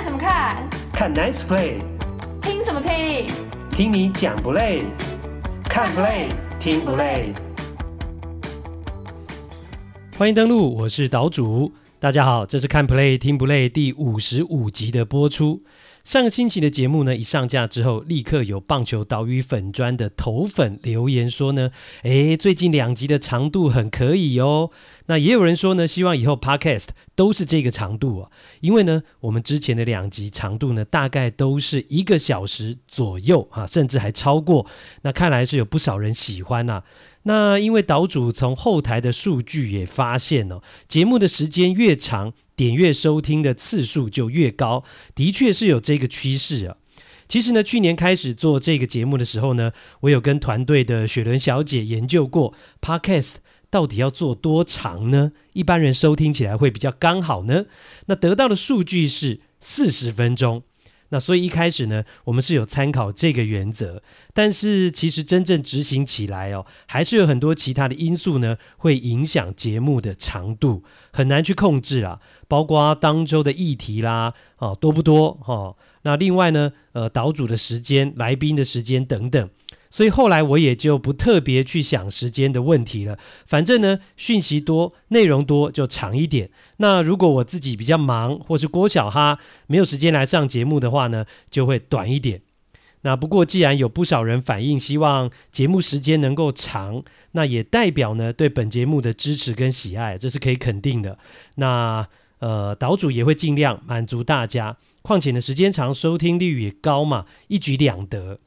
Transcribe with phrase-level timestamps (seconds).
[0.00, 0.66] 看什么看？
[0.94, 1.82] 看 Nice Play。
[2.40, 3.30] 听什么听？
[3.70, 4.86] 听你讲不累？
[5.64, 6.28] 看 Play
[6.58, 7.34] 听不累？
[10.16, 11.70] 欢迎登录，我是岛主。
[11.98, 15.62] 大家好，这是看 Play 听不累第五十五集的播出。
[16.04, 21.70] 上个星期的节目呢，一上架之后，立刻有棒球岛屿粉砖的头粉留言说呢，
[22.02, 24.70] 诶，最近两集的长度很可以哦。
[25.06, 28.30] 那也有人说呢，希望以后 Podcast 都是这个长度啊，
[28.60, 34.66] 因为呢，我们之前的两集长度呢，大概都是一个小时左右啊，甚至还超过。
[35.02, 36.84] 那看来是有不少人喜欢呐、啊。
[37.24, 46.76] 那因为岛主从后台的数据也发现哦，节目的时间越长，点阅收听的次数就越高，的确是有这个趋势啊。
[47.26, 53.36] 其实呢，去年开始做这个节目的时候呢，我有跟团队的雪伦小姐研究过，Podcast
[53.70, 55.32] 到底要做多长呢？
[55.54, 57.64] 一般人收听起来会比较刚好呢？
[58.08, 60.62] 那得到的数据是四十分钟。
[61.10, 75.76] 那所以一开始呢，我们是有参考这个原则，但是其实真正执行起来哦，还是有很多其他的因素呢，会影响节目的长度，很难去控制啊，包括当周的议题啦，哦，多不多哈、哦？
[76.02, 79.50] 那另外呢，呃，岛主的时间、来宾的时间等等。
[79.90, 86.50] 所以后来我也就不特别去想时间的问题了，反正呢，讯息多、内容多就长一点。
[86.76, 92.40] 那如果我自己比较忙，或是郭小哈没有时间来上节目的话呢，就会短一点。
[93.02, 101.18] 那不过既然有不少人反映希望节目时间能够长，那也代表呢对本节目的支持跟喜爱，这是可以肯定的。
[101.56, 102.06] 那
[102.38, 104.76] 呃，岛主也会尽量满足大家。
[105.02, 108.38] 况且呢，时间长，收听率也高嘛，一举两得。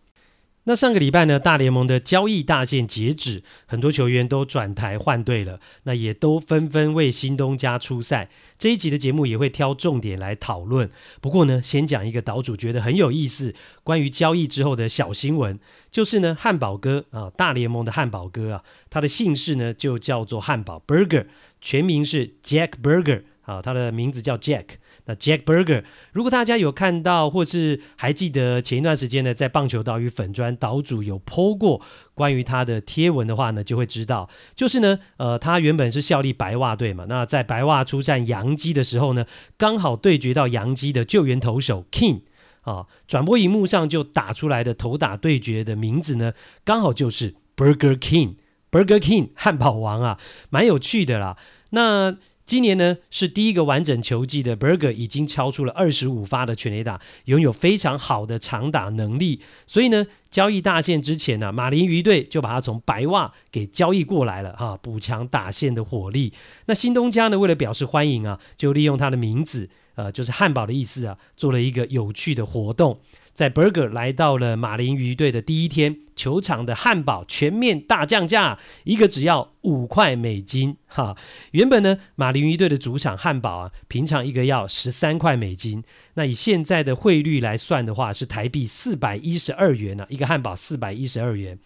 [0.66, 8.30] 那上个礼拜呢，大联盟的交易大限截止，很多球员都转台换队了，那也都纷纷为新东家出赛。
[8.58, 10.89] 这一集的节目也会挑重点来讨论。
[11.19, 13.53] 不过呢，先讲一个岛主觉得很有意思，
[13.84, 15.59] 关于交易之后的小新闻，
[15.91, 21.25] 就是呢，汉堡哥啊，大联盟的汉堡哥啊，他的姓氏呢就叫做汉堡 Burger，
[21.59, 23.23] 全名是 Jack Burger。
[23.44, 24.63] 啊，他的名字叫 Jack。
[25.06, 25.84] 那 Jack Berger，
[26.14, 31.81] 如果大家有看到或是还记得前一段时间呢，在棒球岛屿粉砖岛主有 po 过
[32.14, 37.06] 关于他的贴文的话呢，就会知道，就是呢，呃，他原本是效力白袜队嘛。
[37.09, 39.25] 那在白袜出战洋基的时候呢，
[39.58, 42.22] 刚好对决到洋基的救援投手 King
[42.62, 46.31] 啊，转播荧幕上就打出来的投打对决的名字呢，
[46.64, 50.18] 刚好就是 Burger King，Burger King 汉堡王啊，
[50.50, 51.35] 蛮有趣的啦。
[51.72, 59.41] 那今年呢，是第一个完整球季的 Burger 已经敲出了二十五发的全垒打，拥有非常好的长打能力。
[59.65, 66.33] 所以呢，交易大限之前呢、啊，马林鱼队就把他从白袜给交易过来了哈，补强打线的火力。
[66.65, 72.99] 那新东家呢，为了表示欢迎啊，就利用他的名字，呃，就是汉堡的意思啊，做了一个有趣的活动。
[73.33, 80.77] 在 Burger 来到了马林鱼队的第一天，球场的汉堡全面大降价，一个只要五块美金。
[80.85, 81.17] 哈，
[81.51, 85.83] 原本呢，马林鱼队的主场汉堡啊，平常一个要十三块美金。
[86.13, 91.57] 那以现在的汇率来算的话，是台币四百一十二元呢、啊，一个汉堡四百一十二元，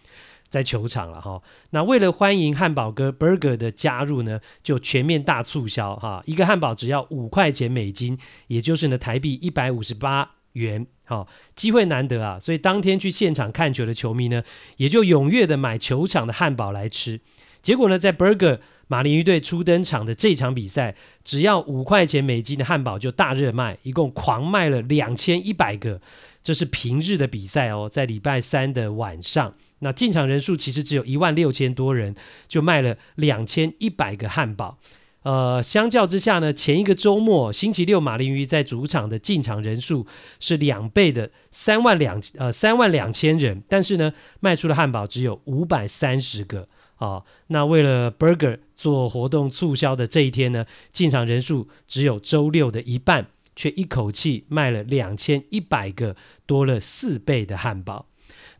[0.48, 1.42] 在球场了哈。
[1.72, 10.86] 那为了欢迎汉堡哥 Burger 的加入呢，就全面大促销哈，一个汉堡只要五块钱美金，也就是呢台币一百五十八元。
[11.04, 11.26] 好，
[11.56, 14.42] 机会难得啊，所以当天去现场看球的球迷呢，
[14.76, 17.20] 也就踊跃的买球场的汉堡来吃。
[17.62, 20.94] 结果呢，在 Burger 马林鱼队初登场的这场比赛，
[21.24, 26.00] 只要五块钱美金的汉堡就大热卖，一共狂卖了两千一百个。
[26.42, 32.14] 这是平日的比赛哦，在礼拜三的晚上，那进场人数其实只有一万六千多人，
[32.46, 34.78] 就卖了两千一百个汉堡。
[35.22, 40.06] 呃，相较之下呢，前一个周末星期六马林鱼在主场的进场人数
[40.38, 47.24] 是两倍的三万两呃三万两千人，但是呢，卖出的汉堡只有五百三十个啊、哦。
[47.48, 53.26] 那为了 Burger 做活动促销的这一天呢，进场人数只有周六的一半，
[53.56, 56.14] 却一口气卖了两千一百个，
[56.46, 58.06] 多了四倍的汉堡。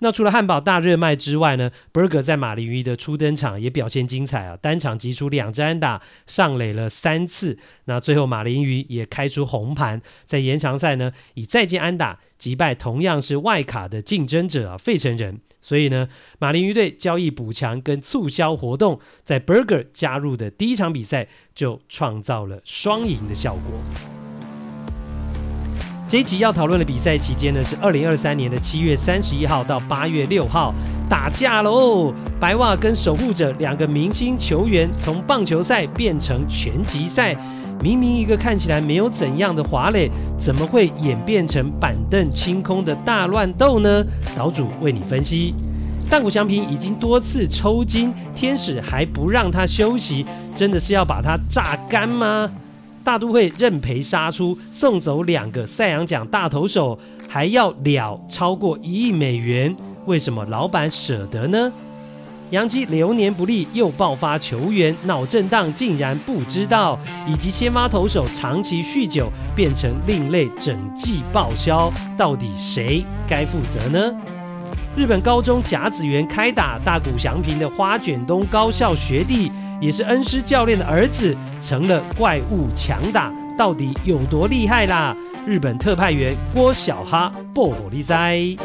[0.00, 7.58] 那除了汉堡大热卖之外呢，Burger 在马林鱼的初登场也表现精彩啊，单场击出两支安打，上垒了三次。
[7.86, 15.40] 那最后马林鱼也开出红盘，在延长赛呢以再见安打击败同样是外卡的竞争者啊费城人。
[15.60, 16.08] 所以呢，
[16.38, 24.17] 马林鱼队交易补强跟促销活动，在 Burger 加入的第一场比赛就创造了双赢的效果。
[26.08, 30.74] 这一集要讨论的比赛期间呢，是二零二三年的七月三十一号到八月六号，
[31.06, 32.14] 打架喽！
[32.40, 37.36] 白袜跟守护者两个明星球员从棒球赛变成拳击赛，
[37.82, 40.10] 明明一个看起来没有怎样的华磊，
[40.40, 44.02] 怎么会演变成板凳清空的大乱斗呢？
[44.34, 45.54] 岛主为你分析。
[46.08, 50.24] 大谷翔平已经多次抽筋，天使还不让他休息，
[50.54, 52.50] 真的是要把他榨干吗？
[53.08, 59.74] 大都会认赔杀出，送走两个赛扬奖大投手，还要了超过一亿美元，
[60.04, 61.72] 为什么老板舍得呢？
[62.50, 74.14] 洋基流年不利，又爆发球员脑震荡，竟然不知道，以及先发投手长期酗酒变成另类整季报销，到底谁该负责呢？
[74.94, 85.16] 日本高中甲子园开打，大谷翔平的花卷东高校学弟，也是恩师教练的儿子，成了怪物强打，到底有多厉害啦？
[85.46, 88.56] 日本特派员郭小哈爆火力哉！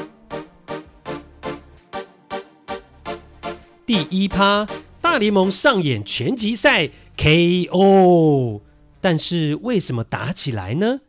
[3.85, 4.65] 第一趴，
[5.01, 8.61] 大联盟上演拳击赛 KO，
[8.99, 11.01] 但是为什么打起来呢？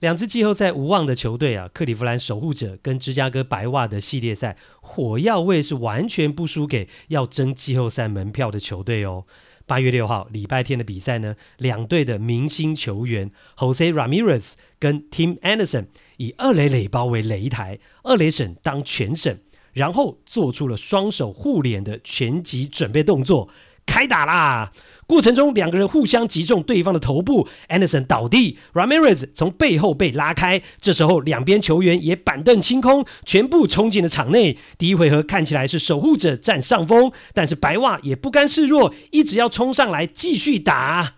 [0.00, 9.24] 两支季后赛无望的球队啊，克利夫兰守护者跟芝加哥白袜的系列赛，火药味是完全不输给要争季后赛门票的球队哦。
[9.64, 15.86] 八月六号礼拜天的比赛呢，两队的明星球员 Jose Ramirez 跟 Tim Anderson
[16.18, 19.42] 以二垒垒包为擂台，二垒审当拳审。
[19.72, 23.50] 然后做出了双手护脸的拳击准备动作，
[23.84, 24.72] 开打啦！
[25.06, 30.60] 过程中两个人互相击中对方的头部，Anderson 倒地，Ramirez 从背后被拉开。
[30.80, 34.58] 这时候两边球员也板凳清空，全部冲进了场内。
[34.76, 41.14] 第一回合看起来是守护者占上风，但是白袜也不甘示弱，一直要冲上来继续打。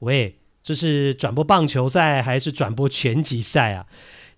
[0.00, 3.86] 喂，这是转播棒球赛还是转播拳击赛啊？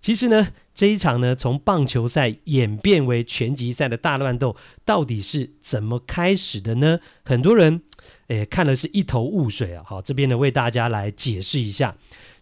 [0.00, 6.98] 其实呢，这一场呢，从棒球赛演变为拳击赛的大乱斗，到底是怎么开始的呢？
[7.24, 7.82] 很多人，
[8.32, 9.82] 诶，看了是一头雾水啊。
[9.86, 11.94] 好，这边呢，为大家来解释一下，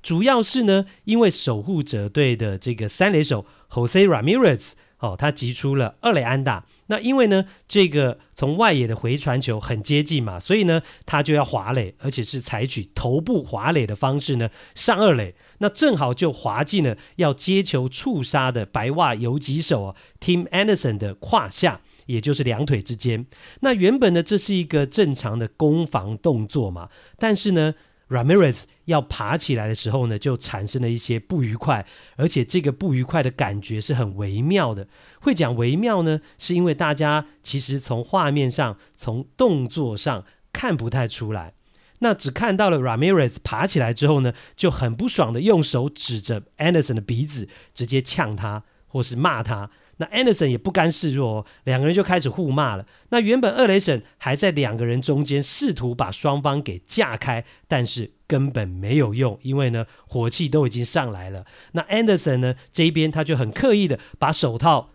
[0.02, 4.72] 主要是呢，因为守护者队的这个三垒手 Jose Ramirez。
[5.00, 6.66] 哦，他击出了二垒安打。
[6.88, 15.34] 那因为呢，这个从外野的回传球很接近嘛，所以呢，他就要滑垒，而且是采取头部滑垒的方式呢上二垒。
[15.56, 21.80] 那正好就滑进了要接球触杀的白袜游击手啊，Tim Anderson 的胯下，
[22.10, 23.24] 也就是两腿之间。
[23.60, 27.74] 那原本呢，这是一个正常的攻防动作嘛，但是呢。
[28.10, 31.86] Ramirez 要爬起来的时候呢，就产生了一些不愉快，
[32.16, 34.88] 而且这个不愉快的感觉是很微妙的。
[35.20, 41.54] 会讲微妙呢，是因为大家其实从画面上、从动作上看不太出来，
[42.00, 49.70] 那只看到了 Ramirez 爬起来之后呢，就很不爽的用手指着 Anderson 的鼻子，直接呛他或是骂他。
[50.00, 52.86] 那 Anderson 也不甘示弱，哦两个人就开始互骂了。
[53.10, 61.44] 那原本二雷神还在两个人中间试图把双方给架开，但是根本没有用，因为呢火气都已经上来了。
[61.72, 64.88] 那 Anderson 呢这一边他就很刻意的把手套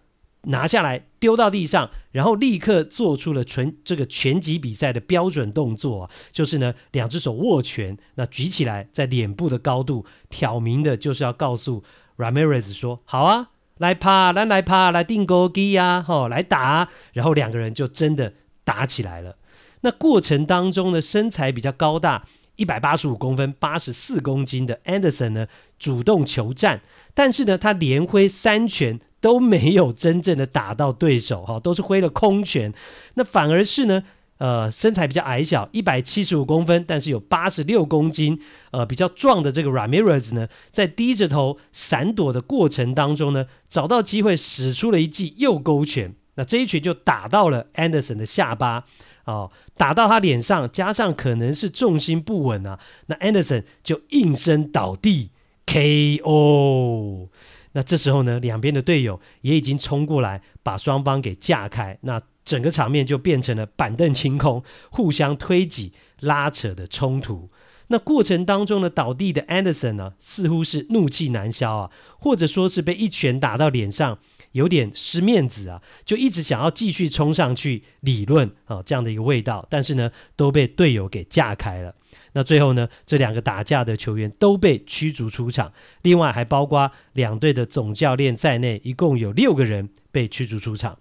[0.46, 11.84] 拿下来丢到地上，然后立刻做出了拳这个拳击比赛的标准动作，就是呢两只手握拳，那举起来在脸部的高度，挑明的就是要告诉
[12.18, 13.52] Ramirez 说好啊。
[13.78, 18.34] 来趴，来来趴，来定勾机呀，吼，来打，然后两个人就真的
[18.64, 19.36] 打起来了。
[19.82, 22.26] 那过程当中呢，身材比较高大，
[22.56, 26.82] 一百八十五公分，八十四公斤的 Anderson 呢，主动求战，
[27.14, 32.74] 但是呢，他连挥三拳都没有真正的打到对手，哈，都是挥了空拳。
[33.16, 34.04] 那反而是呢。
[34.38, 38.38] 呃，身材比较矮小，一百七十五公分，但是有八十六公斤，
[38.72, 48.84] 呃，比较壮的这个 Ramirez 呢，在低着头闪躲的过程当中呢，找到机会使出了一记右勾拳，那这一拳就打到了 Anderson 的下巴，
[49.24, 55.32] 哦，打到他脸上，加上可能是重心不稳啊，那 Anderson 就应声倒地
[55.66, 57.30] KO。
[57.72, 62.22] 那这时候呢，两边的队友也已经冲过来，把双方给架开，那。
[62.46, 67.50] 整个场面就变成了板凳清空、互相推挤、拉扯的冲突。
[67.88, 74.18] 那过程当中呢，倒地的 Anderson 呢，似乎是怒气难消啊，或者说是被一拳打到脸上，
[74.54, 79.68] 有点失面子啊，就一直想要继续冲上去理论啊，这样的一个味道。
[79.70, 81.94] 但是呢，都被队友给架开了。
[82.34, 85.72] 那最后呢，这两个打架的球员都被驱逐出场，
[86.02, 90.98] 另外还包括两队的总教练在内，一共有六个人被驱逐出场。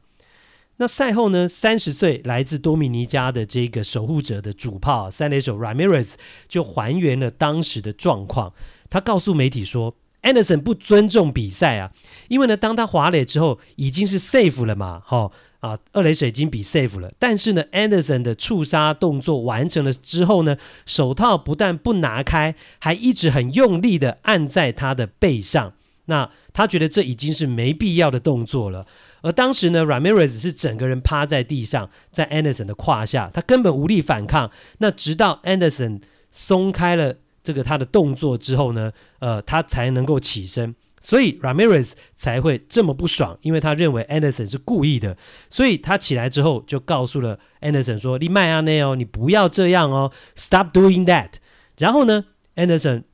[0.78, 6.14] 那赛后呢，三十岁来自多米尼加的这个守护者的主炮三垒手 Ramirez
[6.49, 8.52] 就还原了当时的状况。
[8.90, 11.93] 他告诉媒体说，Anderson 不尊重比赛啊，
[12.28, 25.75] 因为呢，当他滑垒之后已经是 safe 了嘛，哈、哦，啊，二垒手已经比 safe 了，但是呢，Anderson 的触杀动作完成了之后呢，手套不但不拿开，还一直很用力的按在他的背上。
[26.07, 28.87] 那他觉得这已经是没必要的动作了。
[29.25, 34.50] 而当时呢，Ramirez 是整个人趴在地上，在 Anderson 的胯下，他根本无力反抗。
[34.78, 40.75] 那直到 Anderson 松开了这个他的动作之后呢，呃，他才能够起身。
[41.00, 45.16] 所以 Ramirez 才会这么不爽，因为他认为 Anderson 是故意的，
[45.49, 51.31] 所以他起来之后就告诉了 Anderson 说：“你迈阿内哦，你不要这样哦，Stop doing that。”
[51.78, 52.25] 然后呢
[52.57, 53.04] ，Anderson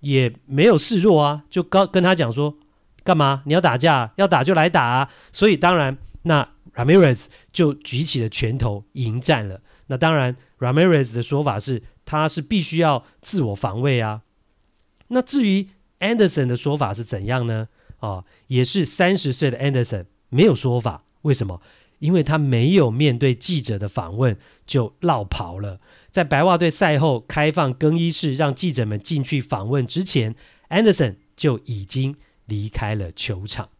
[0.00, 2.56] 也没有示弱啊，就告跟他讲说
[3.04, 3.42] ：“干嘛？
[3.46, 4.12] 你要打架？
[4.16, 9.60] 要打就来打啊！”所以当然，那 Ramirez 就举起了拳头迎战了。
[9.88, 14.22] 那当然，Ramirez 的说法是他是必须要自我防卫啊。
[15.08, 15.68] 那至于
[16.00, 17.68] Anderson 的说法是怎样呢？
[18.00, 21.60] 啊，也是三十岁的 Anderson 没有说法，为什么？
[21.98, 25.78] 因为他没有面对记者的访问就落跑了。
[26.10, 30.34] 在白袜队赛后开放更衣室让记者们进去访问之前
[30.70, 32.16] ，Anderson 就已经
[32.52, 33.70] 离开了球场。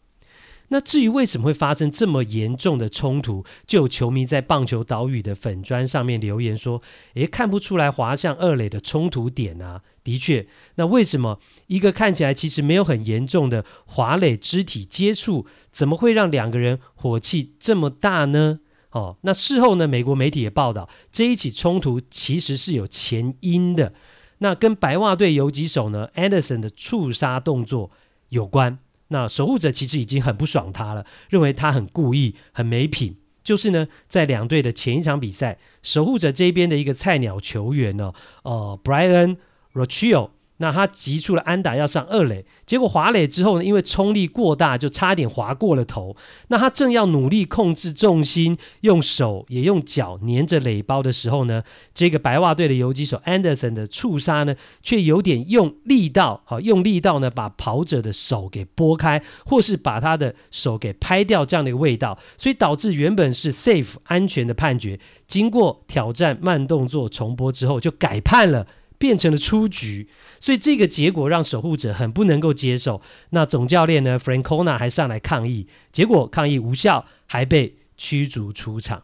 [0.68, 6.80] 那至于为什么会发生这么严重的冲突，就有球迷在棒球岛屿的粉砖上面留言说
[7.12, 18.60] ：“诶，看不出来滑向二垒的冲突点啊。”的确，那为什么一个看起来其实没有很严重的滑垒肢体接触，怎么会让两个人火气这么大呢？
[18.92, 23.92] 哦，那事后呢，美国媒体也报道，这一起冲突其实是有前因的，
[24.38, 27.90] 那跟白袜队游击手呢，Anderson 的触杀动作
[28.32, 28.78] 有关。
[29.08, 33.18] 那守护者其实已经很不爽他了，认为他很故意、很没品。
[33.44, 38.12] 就是呢，在两队的前一场比赛，守护者这边的一个菜鸟球员呢，
[38.42, 39.36] 呃，Brian
[39.74, 40.30] Rocchio。
[40.58, 46.14] 那他急出了安打要上二垒，结果滑垒之后呢，因为冲力过大，就差点滑过了头。
[46.48, 68.66] 那他正要努力控制重心，用手也用脚黏着垒包的时候呢，这个白袜队的游击手 Anderson 的触杀呢，却有点用力道，好用力道呢，把跑者的手给拨开，或是把他的手给拍掉这样的一个味道，所以导致原本是 safe 安全的判决，经过挑战慢动作重播之后，就改判了。
[69.02, 73.02] 变成了出局，所以这个结果让守护者很不能够接受。
[73.30, 79.02] 那总教练呢，Francona 还上来抗议，结果抗议无效，还被驱逐出场。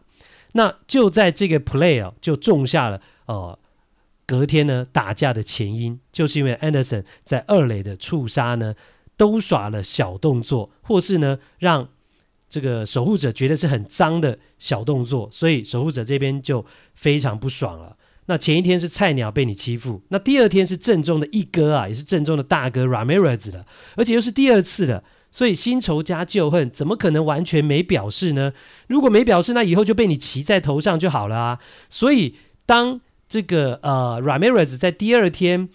[0.53, 3.59] 那就在这个 play 哦，就种下了呃
[4.25, 8.75] 隔天呢打架的前因，就是因为 Anderson 在二垒的触杀呢，
[9.17, 11.89] 都耍了小动作，或是呢让
[12.49, 16.65] 这个守护者觉得是很脏的小动作，所以守护者这边就
[16.95, 17.97] 非常不爽了。
[18.29, 28.53] 那前一天是菜鸟被你欺负，那第二天是正中的一哥啊，也是正中的大哥 Ramirez 了，而且又是第二次了，所以新仇加旧恨，怎么可能完全没表示呢？
[28.85, 31.57] 如果没表示，那以后就被你骑在头上就好了啊。
[31.89, 32.35] 所以
[32.67, 35.67] 当这个呃 Ramirez 在第二天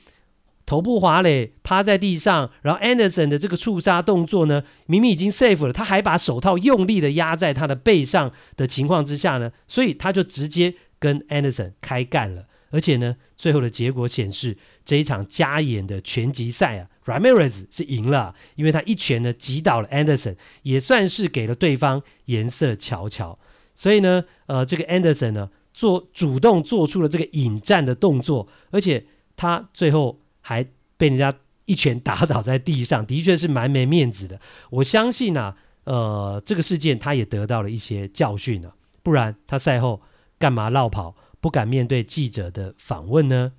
[0.65, 10.75] 头部滑垒趴在地上，然后 Anderson 的这个触杀动作呢，明明已经 safe 了，他还把手套用力的压在他的背上的情况之下呢，所以他就直接。
[11.05, 14.57] 跟 Anderson 开干了，而且呢，最后的结果显示，
[14.87, 23.39] 这一场加演的拳击赛啊，Ramirez 是赢了，因为他一拳呢击倒了 Anderson，也算是给了对方颜色瞧瞧。
[23.75, 29.05] 所以呢，呃，这个 Anderson 呢做主动做出了这个引战的动作，而且
[29.37, 31.35] 他最后还被人家
[31.67, 34.41] 一拳打倒在地上，的确是蛮没面子的。
[34.71, 40.01] 我相信啊，呃，这个事件他也得到了一些教训了，不然他赛后。
[40.39, 41.15] 干嘛落跑？
[41.41, 43.53] 不敢面对记者的访问呢？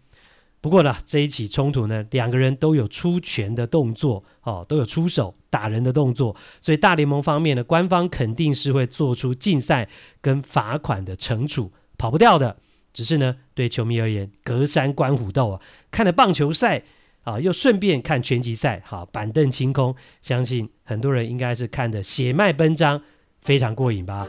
[0.60, 9.88] 不过呢，这一起冲突呢，两个人都有出拳的动作，哦，都有出手打人的动作，所以大联盟方面呢，官方肯定是会做出禁赛
[10.22, 12.58] 跟罚款的惩处，跑不掉的。
[12.92, 16.82] 只是呢，对球迷而言，隔山观虎斗啊，看了棒球赛
[17.22, 23.04] 啊，又顺便看拳击赛，好，啊，板凳清空，相信很多人应该是看得血脉奔张，
[23.42, 24.28] 非常过瘾吧。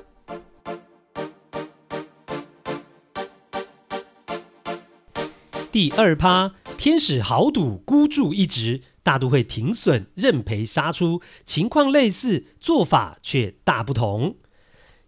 [5.77, 14.37] 第二趴，天使豪赌孤注一掷，大都会停损认赔杀出，情况类似，做法却大不同。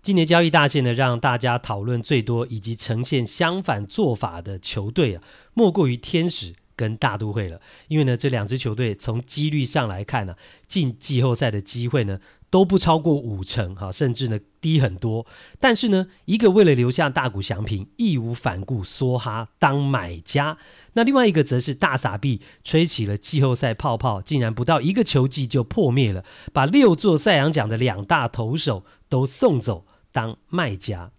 [0.02, 5.22] 今年交易大限呢，让大家讨论最多以及呈现相反做法的球队啊，
[5.54, 7.60] 莫过于天使跟大都会了。
[7.88, 10.36] 因为呢，这两支球队从几率上来看呢，
[10.68, 15.26] 进季后赛的机会呢，都不超过五成哈，甚至呢低很多。
[15.58, 20.56] 但是呢，一个为了留下大谷翔平，义无反顾梭哈当买家；
[20.92, 31.10] 那另外一个则是大傻逼，吹起了季后赛泡泡，竟然不到一个球季就破灭了，把六座赛扬奖的两大投手都送走，当卖家。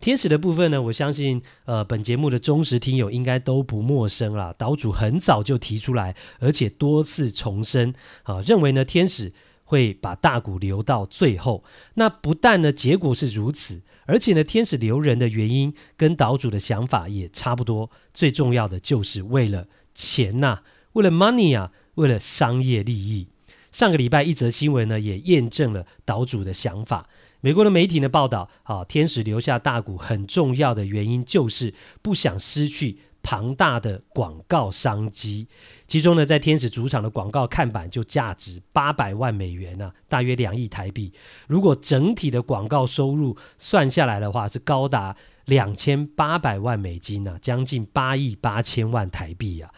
[0.00, 4.54] 天使的部分呢，我相信呃本节目的忠实听友应该都不陌生啦。
[4.56, 9.30] 岛主很早就提出来，而且多次重申啊，认为呢天使
[9.64, 11.62] 会把大股留到最后。
[11.94, 17.90] 那不但呢结果是如此，而且呢天使留人的原因跟岛主的想法也差不多。
[18.14, 20.62] 最重要的就是为了钱呐、啊，
[20.94, 23.28] 为了 money 啊，为了商业利益。
[23.70, 27.08] 上个礼拜一则新闻呢也验证了岛主的想法。
[27.40, 35.48] 美国的媒体呢报道，啊，天使留下大股很重要的原因就是不想失去庞大的广告商机。
[35.86, 41.12] 其中呢，在天使主场的广告看板就价值八百万美元呢、大约两亿台币。
[41.48, 45.16] 如果整体的广告收入算下来的话，是高达
[45.46, 49.70] 两千八百万美金呢、啊，将近八亿八千万台币啊。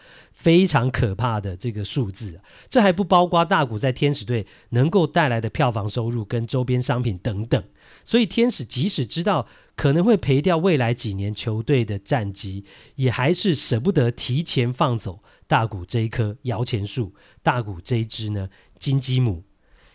[0.43, 7.63] 非常可怕的这个数字，这还不包括大谷在天使队能够带来的票房收入跟周边商品等等。
[8.03, 9.47] 所以天使即使知道
[9.77, 19.43] 可能会赔掉未来几年球队的战绩，也还是舍不得提前放走大谷这一棵摇钱树，大谷这一只呢金鸡母。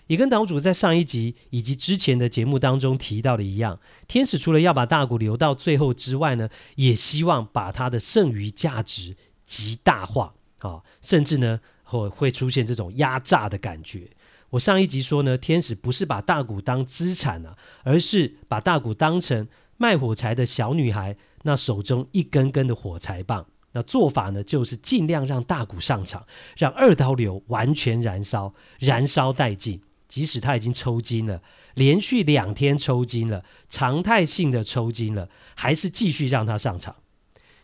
[0.07, 9.14] 也跟岛主在上一集以及之前的节目当中提到的一样，天使除了要把大谷留到最后之外呢，也希望把他的剩余价值
[9.45, 10.33] 极大化。
[10.59, 14.11] 啊，甚至呢，会会出现这种压榨的感觉。
[14.50, 19.47] 我上一集说呢，天使不是把大谷当资产啊，而是把大谷当成
[19.77, 23.47] 卖火柴的小女孩，那手中一根根的火柴棒。
[23.73, 29.83] 那做法呢，就是尽量让大谷上场，让二刀流完全燃烧，燃烧殆尽。
[30.09, 31.43] 即使他已经抽筋了，
[31.75, 36.97] 连续两天抽筋了，常态性的抽筋了，还是继续让他上场。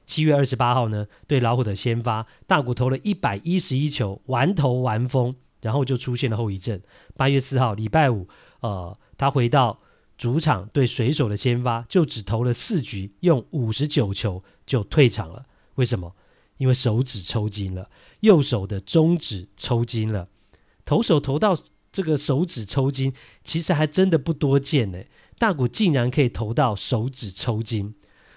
[0.06, 6.80] 七月二十八号呢，对老虎的先发，大谷投了一百一十一球，完投完封，然后就出现了后遗症。
[7.16, 8.28] 八月四号礼拜五，
[8.60, 9.80] 呃，他回到
[10.18, 15.46] 主场对水手的先发，就只投了四局，用五十九球就退场了。
[15.76, 16.14] 为什么？
[16.58, 20.28] 因为手指抽筋了，右手的中指抽筋了。
[20.84, 21.58] 投手投到
[21.90, 24.98] 这个手指抽筋，其实还真的不多见呢。
[25.36, 27.94] 大谷竟然可以投到手指抽筋。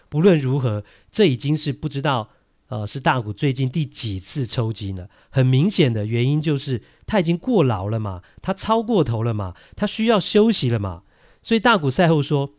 [0.10, 2.30] 不论如何，这已经是不知道，
[2.70, 5.10] 呃，是大谷最近第几次抽筋了。
[5.30, 11.04] 很明显的原因就是他已经过劳了嘛，他操过头了嘛，他需要休息了嘛。
[11.42, 12.54] 所以大谷赛后说，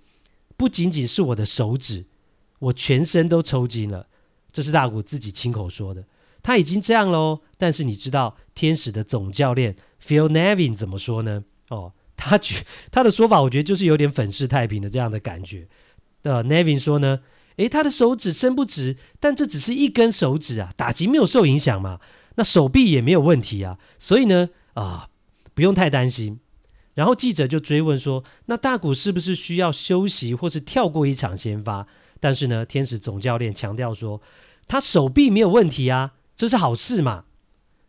[0.57, 2.07] 不仅仅是我的手指，
[2.59, 4.07] 我全身都抽筋了。
[4.51, 6.05] 这是大谷自己亲口说的。
[6.43, 11.45] 他已经这样喽，但是你知道天使的总教练 Phil Nevin 怎么说呢？
[11.69, 15.69] 哦，他觉他的说法，我觉得就是有点粉饰太平的这样的感觉。
[16.23, 17.21] 呃，Nevin 说呢。
[17.59, 22.01] 诶，他的手指伸不直，但这只是一根手指啊，打击没有受影响嘛，
[22.35, 25.09] 那手臂也没有问题啊，所以呢，啊，
[25.55, 26.41] 不用太担心。
[26.95, 31.87] 然后记者就追问说，那大谷是不是需要休息或是跳过一场先发？
[32.19, 34.21] 但是呢，天使总教练强调说，
[34.67, 37.27] 他手臂没有问题啊，这是好事嘛。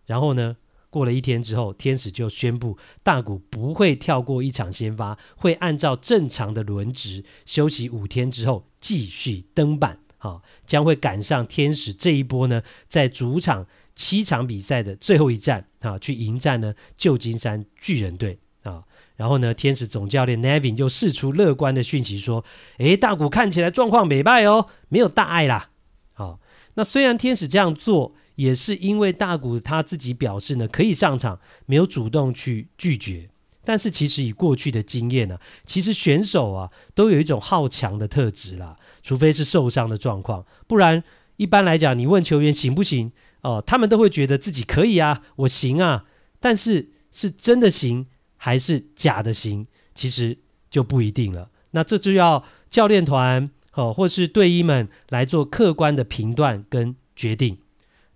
[0.05, 0.57] 然后呢，
[0.89, 9.99] 过了一天之后，天使就宣布大谷不会跳过一场先发，会按照正常的轮值休息五天之后继续登板。
[10.17, 18.83] 好、哦，将会赶上天使这一波呢，在主场七场比赛的最后一战啊、去迎战呢旧金山巨人队啊、
[19.15, 22.43] 然后呢，天使总教练 Nevin 又释出乐观的讯息说
[22.79, 25.69] ：“诶，大谷看起来状况美败哦，没有大碍啦。
[26.15, 26.39] 哦”好，
[26.73, 28.15] 那虽然天使这样做。
[28.39, 33.29] 也是因为大谷他自己表示呢，可以上场，没有主动去拒绝。
[33.65, 41.03] 但是其实以过去的经验呢、其实选手啊都有一种好强的特质啦，除非是受伤的状况，不然
[41.35, 46.05] 一般来讲，你问球员行不行哦、他们都会觉得自己可以啊，我行啊。
[46.39, 50.37] 但是是真的行还是假的行，其实
[50.71, 51.49] 就不一定了。
[51.71, 57.57] 那这就要教练团哦、或是队医们来做客观的评断跟决定。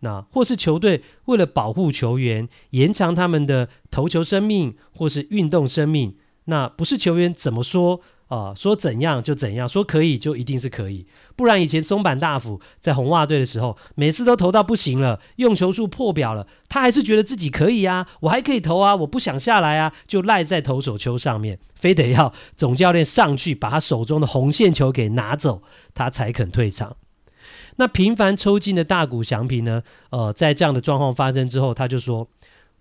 [0.03, 8.55] 那或是球队为了保护球员，延长他们的投球生命，或是运动生命，那不是球员怎么说啊、呃？
[8.55, 11.07] 说怎样就怎样，说可以就一定是可以。
[11.37, 25.63] 不然以前松坂大辅在红袜队的时候，每次都投到不行了，用球数破表了，他还是觉得自己可以啊，我还可以投啊，我不想下来啊，就赖在投手丘上面，非得要总教练上去把他手中的红线球给拿走，
[25.93, 26.97] 他才肯退场。
[27.77, 29.83] 那频繁抽筋的大谷翔平呢？
[30.09, 32.27] 呃，在这样的状况发生之后，他就说：“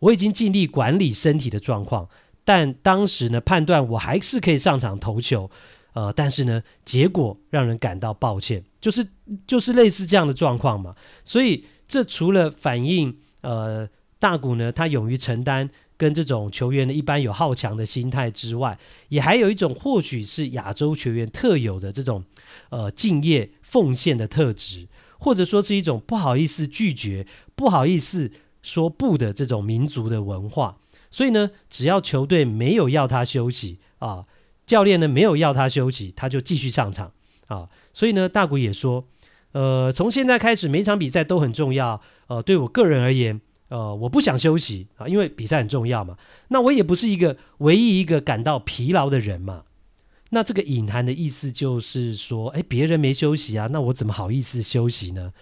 [0.00, 2.08] 我已经尽力管理身体的状况，
[2.44, 5.50] 但当时呢，判断我还是可以上场投球。
[5.94, 9.06] 呃，但是呢，结果让人感到抱歉，就是
[9.46, 10.94] 就是类似这样的状况嘛。
[11.22, 13.86] 所以这除了反映呃
[14.18, 15.68] 大谷呢，他勇于承担
[16.02, 18.76] 跟这种球员呢一般有好强的心态之外，
[19.08, 22.24] 也还有一种或许是亚洲球员特有的这种
[22.70, 24.88] 呃敬业奉献的特质，
[25.20, 30.78] 或者说是一种不好意思拒绝、不好意思说不的这种民族的文化。
[31.08, 34.24] 所以呢，只要球队没有要他休息啊，
[34.66, 37.12] 教练呢没有要他休息，他就继续上场
[37.46, 37.68] 啊。
[37.92, 39.04] 所以呢，大谷也说。
[39.52, 42.00] 呃，从现在开始，每场比赛都很重要。
[42.26, 43.38] 呃，对我个人而言，
[43.72, 46.18] 呃，我不想休息啊，因为比赛很重要嘛。
[46.48, 49.62] 那我也不是一个唯一一个感到疲劳的人嘛。
[50.28, 55.32] 那这个隐含的意思就是说，哎，别人没休息啊，那我怎么好意思休息呢？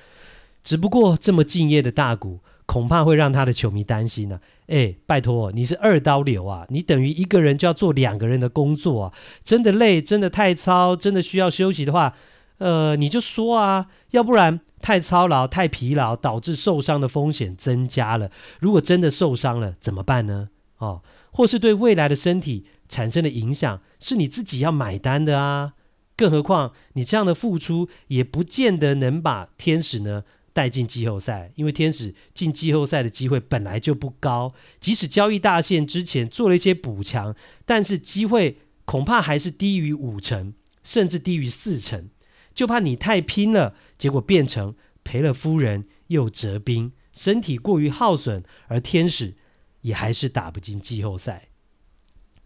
[0.63, 4.39] 只不过这么敬业的大谷，恐怕会让他的球迷担心呢、
[4.69, 9.13] 哎，拜托，你是二刀流啊，你等于一个人就要做两个人的工作啊，
[9.43, 12.15] 真的累，真的太操，真的需要休息的话。
[12.61, 18.31] 呃，你就说啊，要不然太操劳、太疲劳，导致受伤的风险增加了。
[18.61, 20.51] 如果真的受伤了，怎么办呢？
[20.79, 25.73] 哦，或是对未来的身体产生的影响，是你自己要买单的啊。
[26.17, 34.53] 更何况你这样的付出，也不见得能把天使呢带进季后赛，因为天使进季后赛的机会本来就不高。
[34.79, 40.53] 即使交易大限之前做了一些补强，但是机会恐怕还是低于五成，
[40.85, 42.11] 甚至低于四成。
[42.55, 49.35] 就怕你太拼了，结果变成赔了夫人又折兵，身体过于耗损，而天使
[49.83, 51.49] 也还是打不进季后赛。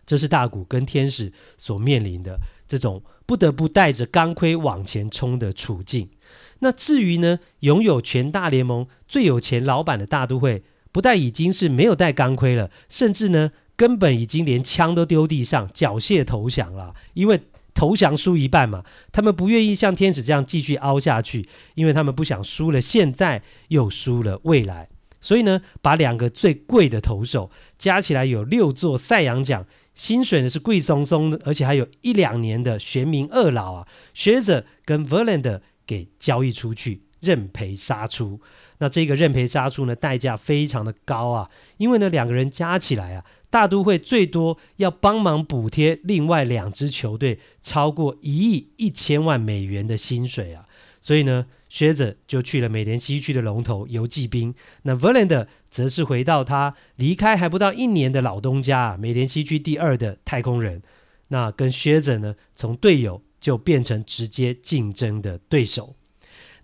[0.07, 2.39] 这是大谷跟天使所面临的
[2.69, 6.11] 这种不得不带着钢盔往前冲的处境。
[6.59, 10.63] 那至于呢，拥有全大联盟最有钱老板的大都会，
[10.93, 17.41] 不但已经是没有带钢盔了，甚至呢，根本已经连枪都丢地上，缴械投降了，因为。
[17.75, 24.89] 投降输一半嘛，他们不愿意像天使这样继续凹下去，因为他们不想输了现在又输了未来，
[25.21, 38.41] 所以呢，把两个最贵的投手加起来有六座赛扬奖，薪水呢是贵松松的，而且还有一两年的玄冥二老啊学者跟 Verland 给交易出去，认赔杀出。
[38.79, 43.25] 那这个认赔杀出呢，代价非常的高啊，因为呢两个人加起来啊。
[43.55, 50.67] 大都会最多要帮忙补贴另外两支球队超过一亿一千万美元的薪水啊，
[51.01, 60.83] 所以呢，靴子就去了美联西区的龙头游骑兵，那 Verlander 则是回到他离开还不到一年的老东家，美联西区第二的太空人，
[61.29, 65.95] 那跟靴子呢，从队友就变成直接竞争的对手。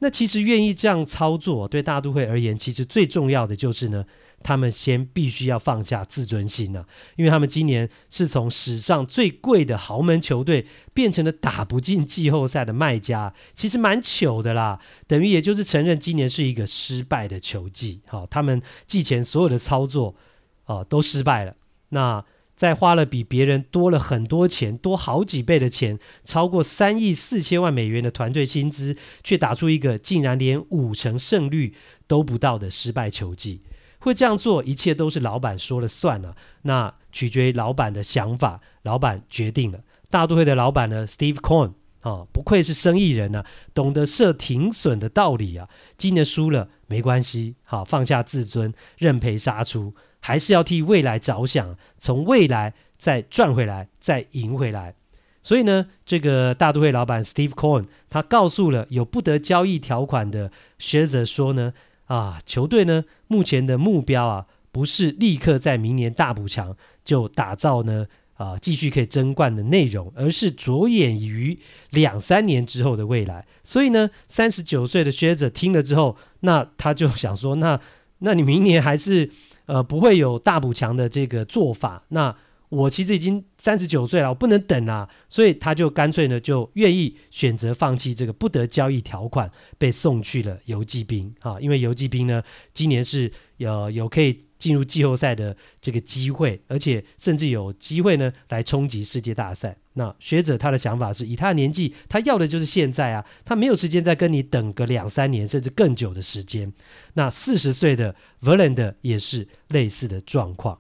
[0.00, 4.04] 那其实愿意这样操作，对大都会而言，其实最重要的就是呢。
[4.42, 6.82] 他们先必须要放下自尊心、啊，
[7.16, 14.80] 因为他们今年是从史上最贵的豪门球队变成了打不进季后赛的卖家，其实蛮糗的啦。
[15.06, 20.16] 等于也就是承认今年是一个失败的球季，好、他们季前所有的操作
[20.64, 21.54] 哦都失败了。
[21.90, 22.24] 那
[22.61, 31.73] 在花了比别人多了很多钱，多好几倍的钱，超过三亿四千万美元的团队薪资，却打出一个竟然连五成胜率
[32.07, 33.62] 都不到的失败球季。
[34.01, 36.37] 会这样做，一切都是老板说了算了。
[36.61, 39.81] 那取决于老板的想法，老板决定了。
[40.11, 45.66] 大都会的老板呢，Steve Cohen 啊，不愧是生意人呢、啊，懂得设停损的道理啊。
[45.96, 54.94] 今年输了没关系，好，放下自尊，认赔杀出，还是要替未来着想，从未来再赚回来，再赢回来。
[55.42, 61.72] 所以呢，这个大都会老板 Steve Cohen 他告诉了有不得交易条款的 Scherzer 说呢。
[62.11, 68.04] 啊，球队呢，目前的目标啊，不是立刻在明年大补强就打造呢
[68.35, 71.56] 啊，继续可以争冠的内容，而是着眼于
[71.90, 73.46] 两三年之后的未来。
[73.62, 77.78] 所以呢，三十九岁的薛泽听了之后，那他就想说，那
[78.18, 79.30] 那你明年还是
[79.70, 82.35] 呃不会有大补强的这个做法，那。
[82.70, 91.59] 我其实已经三十九岁了，我不能等啊，所以他就干脆呢，就愿意选择放弃这个不得交易条款，被送去了游骑兵啊。
[91.59, 92.40] 因为游骑兵呢，
[92.72, 99.76] 今年是有有可以进入季后赛的这个机会，而且甚至有机会呢来冲击世界大赛。
[100.00, 106.72] 那学者他的想法是以他的年纪，他要的就是现在啊，他没有时间再跟你等个两三年甚至更久的时间。
[107.14, 110.78] 那四十岁的 Verland 也是类似的状况。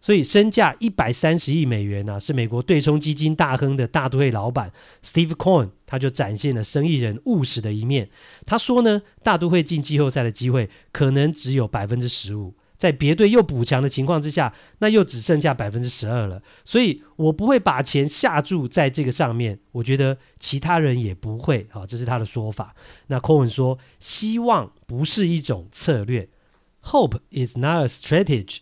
[0.00, 4.72] 所以身价一百三十亿美元呢、是美国对冲基金大亨的大都会老板
[5.04, 8.08] Steve Cohen，他就展现了生意人务实的一面。
[8.46, 16.40] 他说呢，大都会进季后赛的机会可能只有百分之十五，在别队又补强的情况之下，那又只剩下百分之十二了。
[16.64, 21.66] 所以我不会把钱下注在这个上面，我觉得其他人也不会。
[21.70, 22.74] 好，这是他的说法。
[23.08, 26.28] 那 Cohen 说，希望不是一种策略
[26.84, 28.58] ，Hope is not a strategy。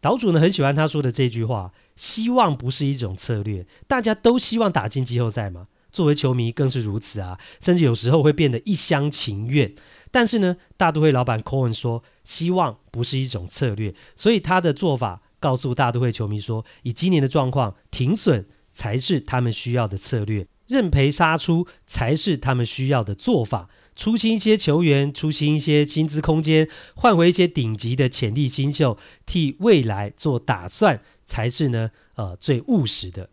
[0.00, 5.66] 岛主呢很喜欢他说的这句话：希望不是一种策略，大家都希望打进季后赛嘛。
[5.90, 9.74] 作为球迷更是如此啊，甚至有时候会变得一厢情愿。
[10.10, 23.70] 但是呢，大都会老板 Cohen 说，希望不是一种策略，所以他的做法告诉大都会球迷说，以今年的状况，停损才是他们需要的策略，认赔杀出才是他们需要的做法。
[23.96, 33.30] 出清一些球员，出清一些薪资空间，换回一些顶级的潜力新秀，替未来做打算，才是呢，呃，最务实的。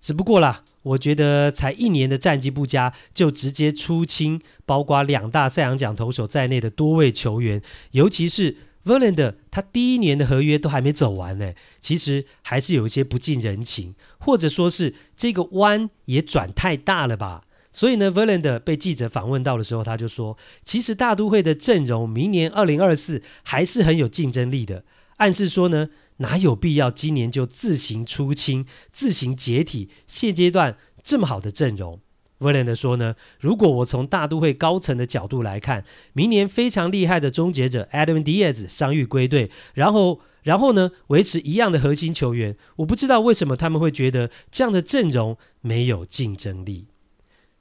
[0.00, 7.60] 只不过啦，我觉得才一年的战绩不佳，就直接出清包括两大赛扬奖投手在内的多位球员，
[7.90, 17.42] 尤其是 Verlander，他第一年的合约都还没走完呢，其实还是有一些不近人情，或者说是这个弯也转太大了吧。
[17.70, 24.84] 所以呢，Verlander 被记者访问到的时候，他就说：“其实大都会的阵容明年二零二四还是很有竞争力的。”
[25.18, 29.88] 暗示说呢，哪有必要今年就自行出清、自行解体？
[30.06, 32.00] 现阶段这么好的阵容
[32.38, 46.86] ，Verlander 说呢，如果我从大都会高层的角度来看，明年非常厉害的终结者 Adam Diaz 伤愈归队，然后然后呢，维持一样的核心球员，我不知道为什么他们会觉得这样的阵容没有竞争力。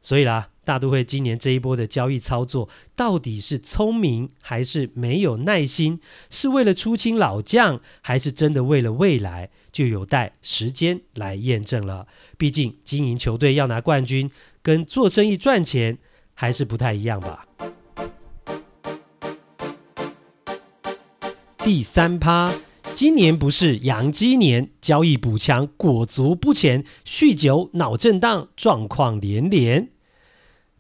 [0.08, 6.00] 所以啦，大都会今年这一波的交易操作，到底是聪明还是没有耐心？
[6.30, 9.50] 是为了出清老将，还是真的为了未来？
[9.70, 12.08] 就有待时间来验证了。
[12.38, 15.98] 毕竟经营球队要拿冠军，跟做生意赚钱
[16.34, 17.46] 还是不太一样吧。
[21.58, 22.50] 第三趴，
[22.96, 29.90] 今年不是洋基年，交易补强裹足不前，酗酒脑震荡，状况连连。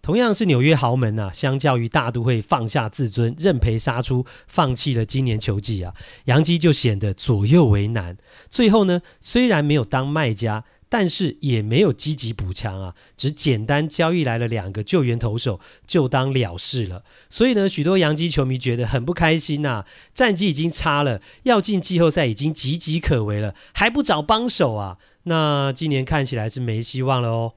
[0.08, 5.94] 同样是纽约豪门啊，相较于大都会放下自尊、认赔杀出、放弃了今年球季啊，
[6.28, 8.16] 洋基就显得左右为难。
[8.50, 17.04] 最后呢，虽然没有当卖家，但是也没有积极补强啊，只简单交易来了两个救援投手，就当了事了。
[17.30, 24.98] 所以呢，许多洋基球迷觉得很不开心呐、啊，战绩已经差了，要进季后赛已经岌岌可危了，还不找帮手啊？
[25.24, 27.52] 那今年看起来是没希望了哦。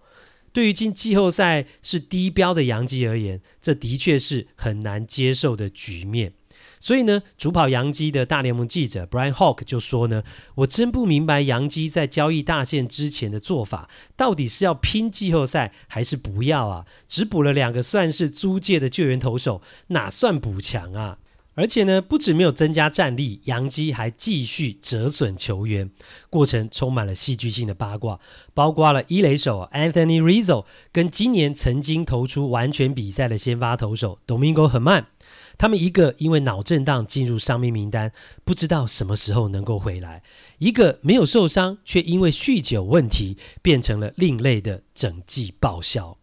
[0.52, 6.32] 对于进季后赛是低标的洋基而言，这的确是很难接受的局面。
[6.82, 10.22] 所以呢，主跑洋基的大联盟记者 Brian Hawk 就说呢
[10.56, 16.86] ：“我真不明白洋基在交易大限之前的做法，到底是要拼季后赛还是不要啊？
[17.06, 21.18] 只补了两个算是租借的救援投手，哪算补强啊？”
[21.60, 25.90] 而且呢，不止没有增加战力，洋基还继续折损球员，
[26.30, 28.18] 过程充满了戏剧性的八卦，
[28.54, 35.04] 包括了一垒手 Anthony Rizzo 跟今年曾经投出完全比赛的先发投手 Domingo Germán，
[35.58, 38.10] 他们一个因为脑震荡进入伤病名单，
[38.42, 40.22] 不知道什么时候能够回来；
[40.56, 46.16] 一个没有受伤，却因为酗酒问题变成了另类的整季报销。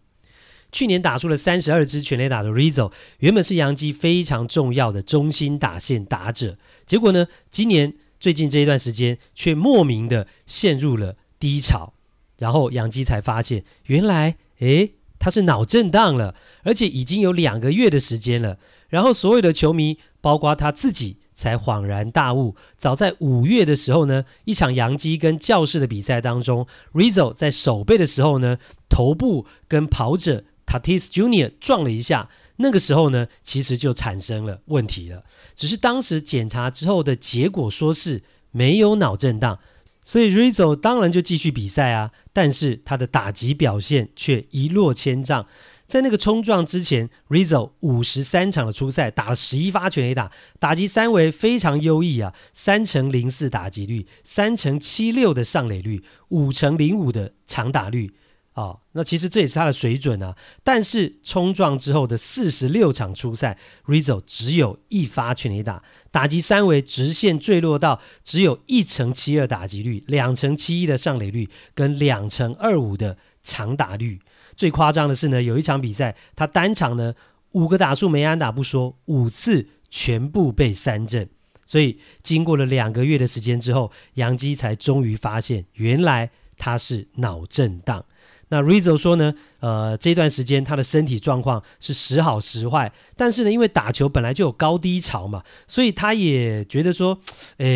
[0.71, 11.93] 去年打出了三十二支全垒打的 Rizzo，原本是洋基非常重要的中心打线打者，结果呢，今年最近这一段时间却莫名的陷入了低潮，
[12.38, 18.58] 然后洋基才发现，原来，诶，他是脑震荡了，而且已经有两个月的时间了。
[18.89, 22.56] 然后所有的球迷，包括他自己，才恍然大悟。
[22.77, 28.58] 早在五月的时候呢，一场洋基跟教士的比赛当中，Rizzo 在守备的时候呢，
[28.89, 30.43] 头部跟跑者。
[30.67, 35.23] Tatis Junior 撞了一下，那个时候呢，其实就产生了问题了。
[35.56, 39.58] 只是当时检查之后的结果说是没有脑震荡，
[40.03, 42.12] 所以 Rizzo 当然就继续比赛啊。
[42.34, 45.47] 但是他的打击表现却一落千丈。
[45.88, 58.13] 在那个冲撞之前，Rizzo 五十三场的初赛打了十一发全垒打，打击三围非常优异啊，三成零四打击率，三成七六的上垒率，五成零五的长打率。
[58.58, 60.36] 哦，那其实这也是他的水准啊。
[60.63, 74.20] 但是冲撞之后的四十六场初赛，Rizzo 只有一发全垒打，打击三围直线坠落到只有一成七二打击率，两成七一的上垒率，跟两成二五的长打率。
[74.56, 77.13] 最夸张的是呢，有一场比赛，他单场呢
[77.52, 81.30] 五个打数没安打不说，五次全部被三振。
[81.63, 88.04] 所以经过了两个月的时间之后，杨基才终于发现，原来他是脑震荡。
[88.50, 97.20] 那 Rizzo 说呢，呃，这段时间他的身体状况是时好时坏，但是呢，因为打球本来就有高低潮嘛，所以他也觉得说，
[97.58, 97.68] 呃，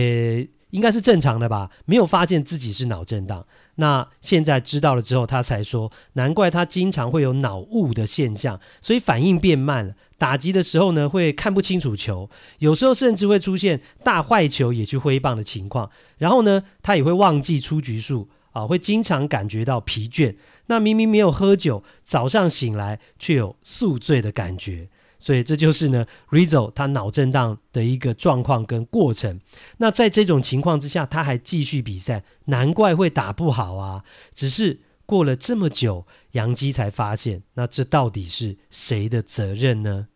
[0.69, 3.45] 应该是正常的吧，没有发现自己是脑震荡。
[3.75, 9.93] 那现在知道了之后，他才说，难怪他经常会有脑雾的现象，所以反应变慢了。
[10.17, 12.29] 打击的时候呢，会看不清楚球，
[12.59, 15.89] 有时候甚至会出现大坏球也去挥棒的情况。
[16.19, 20.35] 然后呢，他也会忘记出局数啊，会经常感觉到疲倦。
[20.71, 24.87] 那明明没有喝酒，早上醒来却有宿醉的感觉。
[25.19, 29.41] 所以这就是呢，Rizzo 他脑震荡的一个状况跟过程。
[29.79, 34.05] 那在这种情况之下，他还继续比赛，难怪会打不好啊。
[34.33, 40.07] 只是过了这么久，杨基才发现，那这到底是谁的责任呢？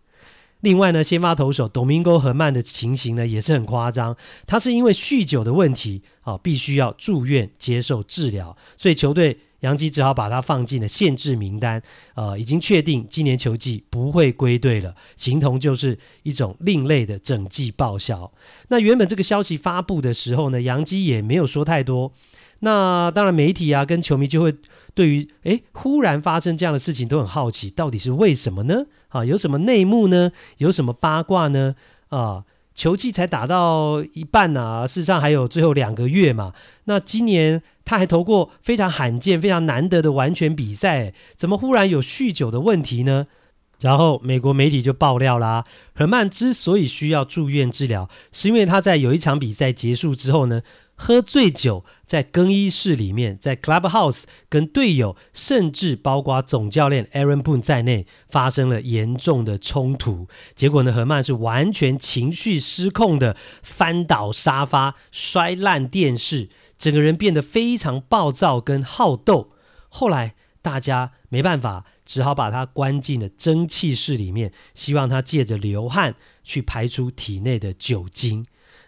[0.62, 4.16] 另外呢，先发投手 Domingo Germán 的情形呢也是很夸张，
[4.48, 9.38] 他是因为酗酒的问题啊，必须要住院接受治疗，所以球队。
[9.66, 11.82] 杨基只好把他放进了限制名单，
[12.14, 18.32] 呃，已经确定今年球季不会归队了，形同就是一种另类的整季报销。
[18.68, 22.14] 那原本这个消息发布的时候呢，杨基也没有说太多。
[22.60, 24.56] 那当然，媒体啊跟球迷就会
[24.94, 28.86] 对于诶忽然发生这样的事情都很好奇，到底是为什么呢？
[29.10, 30.32] 啊，有什么内幕呢？
[30.58, 31.76] 有什么八卦呢？
[32.10, 32.46] 啊？
[32.76, 36.54] 球季才打到一半呢、啊，事实上还有最后两个月嘛。
[36.84, 43.28] 那今年他还投过非常罕见、非常难得的完全比赛，怎么忽然有酗酒的问题呢？
[43.80, 45.64] 然后美国媒体就爆料啦，
[45.96, 50.62] 赫曼之所以需要住院治疗，是因为他在有一场比赛结束之后呢。
[50.98, 60.28] 喝醉酒，在更衣室里面，在 Clubhouse 跟队友，甚至包括总教练 Aaron Boone 在内，发生了严重的冲突。
[60.56, 69.52] 结果呢，赫曼是完全情绪失控的，翻倒沙发，摔烂电视，整个人变得非常暴躁跟好斗。
[69.90, 78.46] 后来大家没办法，只好把他关进了蒸汽室里面，希望他借着流汗去排出体内的酒精。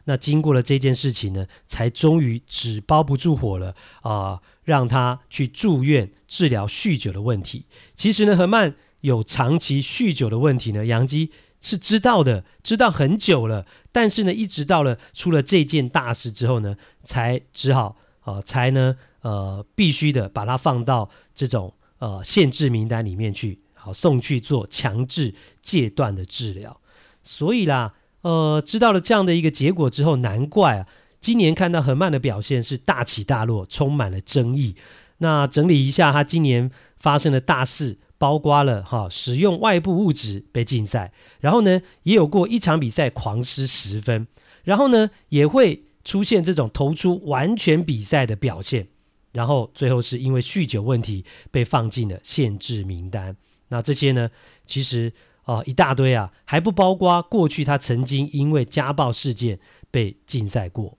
[0.10, 7.65] 那经过了这件事情呢，才终于纸包不住火了啊、呃，让他去住院治疗酗酒的问题。
[7.93, 13.65] 其实呢，赫曼有长期酗酒的问题呢，杨基是知道的，知道很久了。
[13.91, 26.80] 但是呢，一直到了出了这件大事之后呢，才只好啊、呃，才呢呃，必须的把他放到这种呃限制名单里面去，好送去做强制戒断的治疗。
[27.24, 27.96] 所以啦。
[28.28, 30.88] 呃，知道了这样的一个结果之后，难怪啊，
[31.22, 34.76] 今年看到赫曼的表现是大起大落，充满了争议。
[35.20, 44.28] 那整理一下，他今年发生的大事，包括了哈使用外部物质被禁赛，然后呢，也有过一场比赛狂失十分，
[44.66, 48.90] 然后呢，也会出现这种投出完全比赛的表现，
[49.32, 53.38] 然后最后是因为酗酒问题被放进了限制名单。
[53.70, 54.30] 那这些呢，
[54.66, 55.13] 其实。
[55.48, 60.98] 哦，一大堆啊，还不包括过去他曾经因为家暴事件被禁赛过。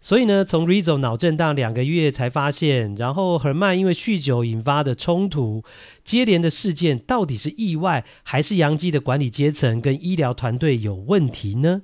[0.00, 5.64] 所以呢，从 Rizzo 脑震荡两个月才发现，然后赫曼因为酗酒引发的冲突，
[6.04, 11.82] 接连的事件到底是意外，还是杨基的管理阶层跟医疗团队有问题呢？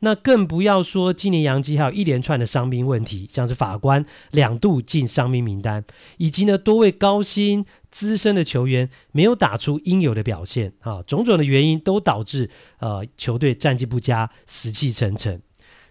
[0.00, 5.84] 那更不要说今年洋基还有一连串的伤兵问题，像是法官两度进伤兵名单，
[6.18, 15.42] 以及呢多位高薪资深的球员没有打出应有的表现啊，种种的原因都导致呃球队战绩不佳，死气沉沉。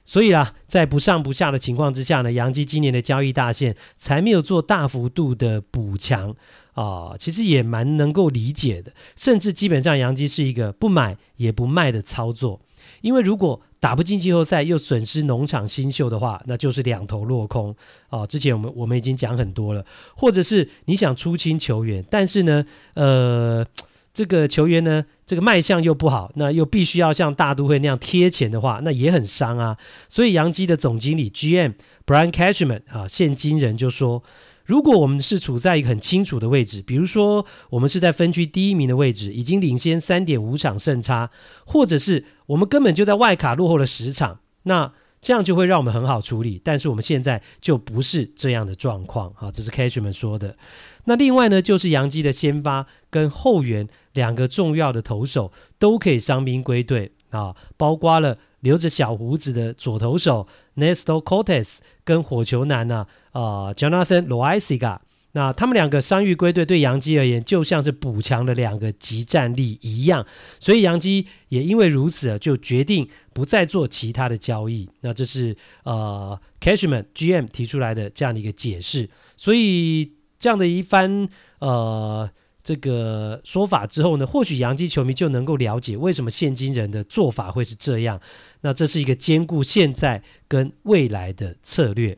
[0.06, 6.34] 所以啦，在不上不下的情况之下呢，洋基今年的交易大限才没有做大幅度的补强
[6.72, 12.62] 啊，其实也蛮能够理解的，甚至基本上洋基是一个不买也不卖的操作。
[13.02, 17.76] 因为如果打不进季后赛又损失农场新秀的话，那就是两头落空
[18.10, 18.26] 哦。
[18.26, 19.86] 之前我们我们已经讲很多了，
[20.16, 23.66] 或者是你想出清球员，但是呢，呃，
[24.14, 29.78] 这个球员呢，这个卖相又不好，那又必须要像大都会那样贴钱的话，那也很伤啊。
[30.10, 31.74] 所以洋基的总经理 GM
[32.06, 34.24] Brian Cashman 啊，现今人就说。
[34.68, 41.32] 如果我们是处在一个很清楚的位置，比如说我们是在分区第一名的位置，已经领先三点五场胜差，
[41.66, 46.62] 或者是我们根本就在外卡落后了十场，那这样就会让我们很好处理。
[46.62, 50.58] 但是我们现在就不是这样的状况，哈，这是 Cashman 说的。
[51.06, 58.38] 那另外呢，就是洋基的先发跟后援两个重要的投手都可以伤兵归队啊，包括了。
[58.62, 60.48] 留着小胡子的左投手
[60.78, 65.02] Nestor Cortez 跟火球男呢，啊、Jonathan l o i s i g a
[65.34, 70.26] 那他们两个伤愈归队，对杨基而言就像是补强的两个即战力一样，
[70.60, 74.90] 所以杨基也因为如此啊就决定不再做其他的交易。
[75.02, 81.28] 那这是呃 Cashman GM 提出来的这样的一个解释，所以这样的一番
[81.60, 82.30] 呃。
[82.68, 88.20] 这个说法之后呢，或许洋基球迷就能够了解为什么现今人的做法会是这样。
[88.60, 92.18] 那这是一个兼顾现在跟未来的策略。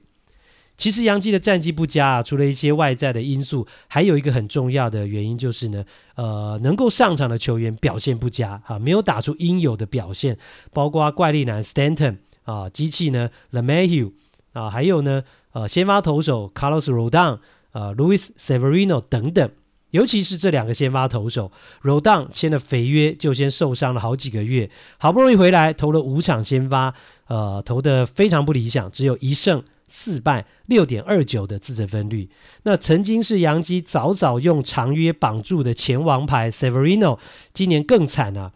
[0.76, 5.86] 其实洋基的战绩不佳啊，除了一些外在的因素，还有一个很重要的原因就是呢，
[6.16, 10.36] 呃，能够上场的球员表现不佳啊，没有打出应有的表现，
[10.74, 14.14] 包括怪力男 Stanton 啊，机器呢 l e m a h u
[14.54, 17.38] 啊，还有呢，呃，先发投手 Carlos Rodon
[17.72, 19.52] 啊，Louis Severino 等等，
[19.91, 21.51] 尤其是这两个先发投手
[21.83, 26.93] ，Rodon 签了肥约就先受伤了好几个月，好不容易回来投了五场先发，
[27.27, 29.63] 呃，投得非常不理想，只有一胜。
[29.91, 32.29] 四败六点二九的自责分率，
[32.61, 37.17] 那曾经是洋基早早用长约绑住的前王牌 Severino，
[37.53, 38.51] 今年更惨啊！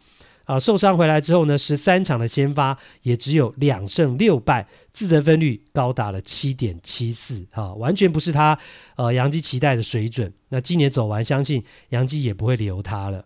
[0.46, 8.58] 啊，受伤回来之后呢，十三场的先发也只有两胜六败，自责分率高达了七点七四，啊，完全不是他
[8.98, 10.34] 呃杨基期待的水准。
[10.50, 13.26] 那今年走完，相信杨基也不会留他了。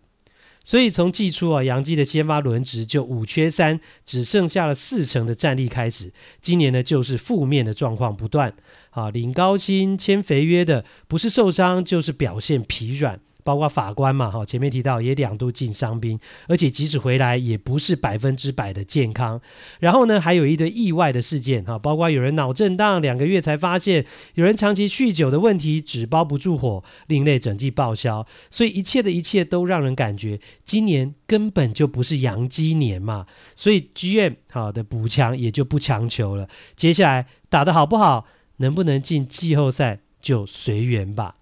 [0.64, 6.12] 所以从季初啊，杨基的先发轮值就五缺三，只剩下了四成的战力开始。
[6.42, 8.54] 今年呢，就是负面的状况不断
[8.90, 13.20] 啊，领高薪签肥约的，不是受伤就是表现疲软。
[13.48, 16.20] 包括法官嘛，哈，前面提到也两度进伤兵，
[16.50, 19.40] 而且即使回来也不是百分之百的健康。
[19.80, 28.28] 然后呢，还有一堆意外的事件，哈，包括有人脑震荡两个月才发现，有人长期酗酒的问题纸包不住火，另类整季报销。
[28.52, 33.26] 所以一切的一切都让人感觉今年根本就不是阳基年嘛。
[33.56, 36.50] 所以 GM 好的补强也就不强求了。
[36.76, 38.26] 接下来打得好不好，
[38.58, 41.36] 能不能进季后赛就随缘吧。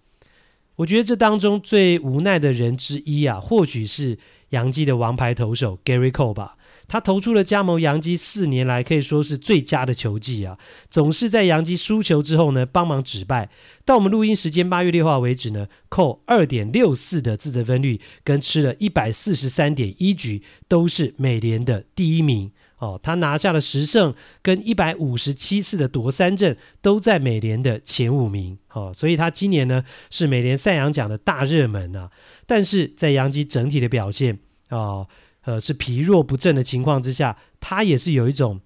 [0.78, 4.18] 我觉得这当中最无奈的人之一啊，或许是
[4.50, 6.58] 洋基的王牌投手 Gary Cole 吧。
[6.88, 10.58] 他投出了加盟洋基四年来可以说是最佳的球技啊，
[10.90, 13.50] 总是在洋基输球之后呢，帮忙止败。
[13.84, 22.52] 到我们录音时间八月六号为止呢扣二点六四的自责分率跟吃了一百四十三点一局，都是美联的第一名。
[22.78, 28.58] 哦，他拿下了十胜跟一百五十七次的夺三振，都在美联的前五名。
[28.74, 32.12] 哦，所以他今年呢是美联赛扬奖的大热门啊。
[32.46, 35.08] 但是在杨基整体的表现哦，
[35.46, 38.60] 呃，是疲弱不振的情况之下，他也是有一种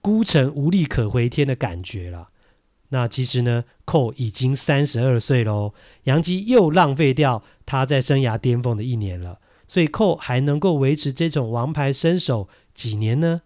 [0.00, 2.28] 孤城无力可回天的感觉了。
[2.90, 9.40] 那其实呢，Cole 已经三十二岁喽，杨基又浪费掉他在生涯巅峰的一年了。
[9.66, 13.40] 所以 Cole 还能够维持这种王牌身手几年呢？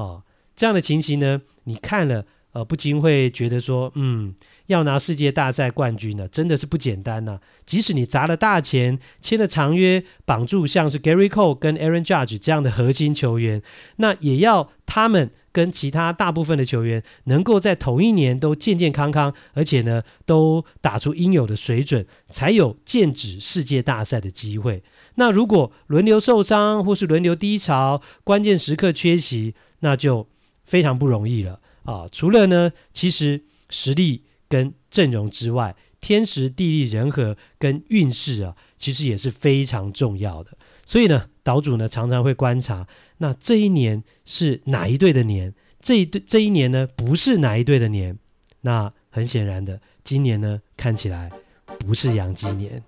[0.00, 0.22] 哦，
[0.56, 4.34] 这样的情形呢，你看了，呃，不禁会觉得说，嗯，
[4.66, 7.38] 要拿世界大赛冠军呢，真的是不简单呐。
[7.66, 13.62] 即使你砸了大钱，签了长约，绑住像是 Gary Cole 跟 Aaron Judge 这样的核心球员，
[13.96, 24.82] 那也要他们跟其他大部分的球员能够在同一年都健健康康，而且呢，都打出应有的水准，才有剑指世界大赛的机会。
[25.16, 30.28] 那如果轮流受伤，或是轮流低潮，关键时刻缺席，那就
[30.64, 32.06] 非常不容易了啊！
[32.10, 40.56] 除了呢，其实实力跟阵容之外，天时地利人和跟运势啊，其实也是非常重要的。
[40.86, 42.86] 所以呢，岛主呢常常会观察，
[43.18, 45.54] 那这一年是哪一队的年？
[45.80, 48.18] 这一队这一年呢，不是哪一队的年？
[48.62, 51.30] 那很显然的，今年呢看起来
[51.78, 52.82] 不是洋基年。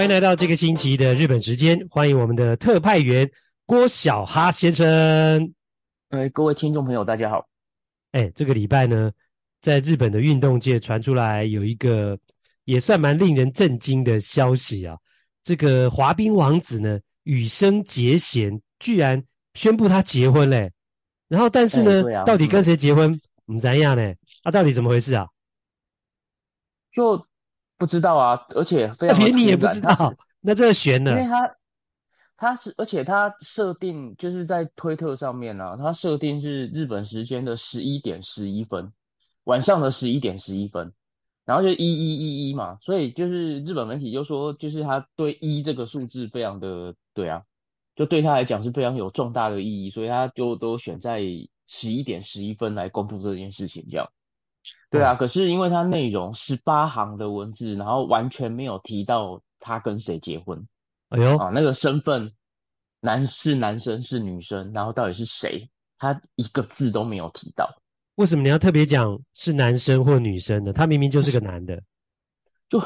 [0.00, 3.30] 欢迎来到这个星期的日本时间，欢迎我们的特派员
[3.66, 5.52] 郭小哈先生。
[6.08, 7.46] 哎，各位听众朋友，大家好。
[8.12, 9.12] 哎，这个礼拜呢，
[9.60, 12.18] 在日本的运动界传出来有一个
[12.64, 14.96] 也算蛮令人震惊的消息啊，
[15.42, 19.22] 这个滑冰王子呢，羽生结弦居然
[19.52, 20.72] 宣布他结婚嘞。
[21.28, 23.20] 然后，但是呢，啊、到底跟谁结婚？
[23.44, 24.14] 不知道呢？
[24.44, 25.28] 啊，到底怎么回事啊？
[26.90, 27.22] 就。
[27.80, 31.12] 不知道啊，而且非常连你也不知道，那这个悬呢？
[31.12, 31.56] 因为他
[32.36, 38.92] 他是，而且他设定就是在推特上面呢、啊，他设定是日本时间的十一点十一分，
[39.44, 40.92] 晚上的十一点十一分，
[41.46, 47.44] 然后就一一一一嘛，所以就是日本媒体就说，就是他对一这个数字非常的对啊，
[47.96, 51.22] 就对他来讲是非常有重大的意义，所以他就都选在
[51.66, 54.10] 十一点十一分来公布这件事情，这样。
[54.90, 60.66] 对啊，可是因为它内容十八行的文字，然后完全没有提到他跟谁结婚。
[61.10, 62.32] 哎呦啊，那个身份，
[63.00, 67.68] 男是男生是女生，然后到底是谁，他一个字都没有提到。
[68.16, 70.72] 为什么你要特别讲是男生或女生呢？
[70.72, 71.80] 他明明就是个男的，
[72.68, 72.82] 就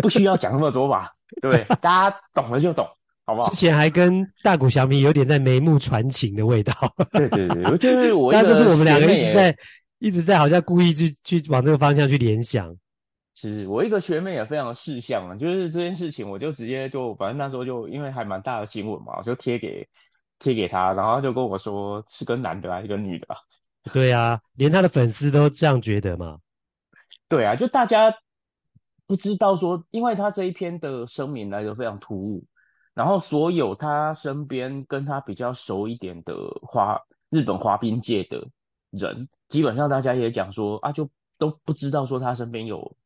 [0.00, 1.12] 不需要讲那么多吧？
[1.42, 1.64] 对？
[1.82, 2.88] 大家懂了就懂，
[3.26, 3.50] 好不好？
[3.50, 6.72] 之前还跟大谷翔平有点在眉目传情的味道。
[7.12, 9.54] 对对对，就是我，那 这是我们两个一直在。
[9.98, 12.76] 一直在好像故意去去往这个方向去联想。
[13.34, 19.88] 是我一个学妹也非常的识相啊，就是这件事情，我就直接就反正那时候就因为还蛮大的新闻嘛，我就贴给
[20.40, 23.36] 贴给他，然后他就跟我说是跟男的还是跟女的啊。
[23.92, 26.38] 对啊，连他的粉丝都这样觉得嘛。
[27.28, 28.12] 对啊，就大家
[29.06, 32.44] 不知道说，因为他这一篇的声明来的非常突兀，
[32.92, 38.48] 然后所有他身边跟他比较熟一点的滑日本滑冰界的
[38.90, 42.96] 人，基本上大家也讲说啊，就都不知道说他身边有。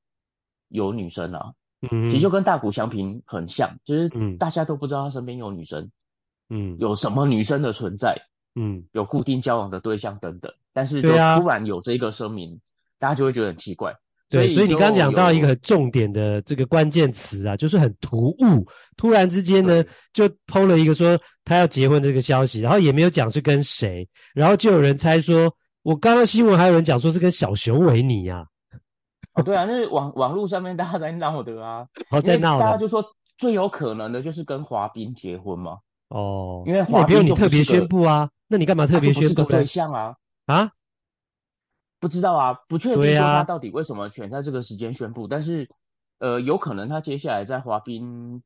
[0.74, 1.52] 有女生啊，
[1.82, 4.08] 嗯，其实就跟大谷翔平很像，就是
[4.38, 5.90] 大家都不知道他身边有女生，
[6.48, 8.22] 嗯，有什么女生的存在，
[8.54, 12.58] 嗯，有固定交往的对象等等，但是就突然有这个声明，啊、
[12.98, 13.94] 大家就会觉得很奇怪。
[14.30, 18.66] 对，所以你刚讲到一个很重点的这个关键词啊，就是很突兀，
[18.96, 28.46] 突然之间呢就抛了一个说他要结婚这个消息，然后也没有讲是跟谁，然后就有人猜说，我刚刚新闻还有人讲说是跟小熊维尼啊。
[29.34, 33.04] 哦，对啊，那是网网络上面大家在闹的啊， 哦，在闹，大家就说
[33.38, 35.78] 最有可能的就是跟滑冰结婚嘛。
[36.08, 39.28] 哦，因为滑冰就不是个，你特别宣布啊，那你干嘛特别宣布？
[39.28, 40.16] 不是个对象啊？
[40.46, 40.72] 啊？
[41.98, 45.70] 不知道啊，不确定说他到底为什么选在这个时间宣布，啊、但是
[46.18, 48.42] 呃，有可能他接下来在滑冰，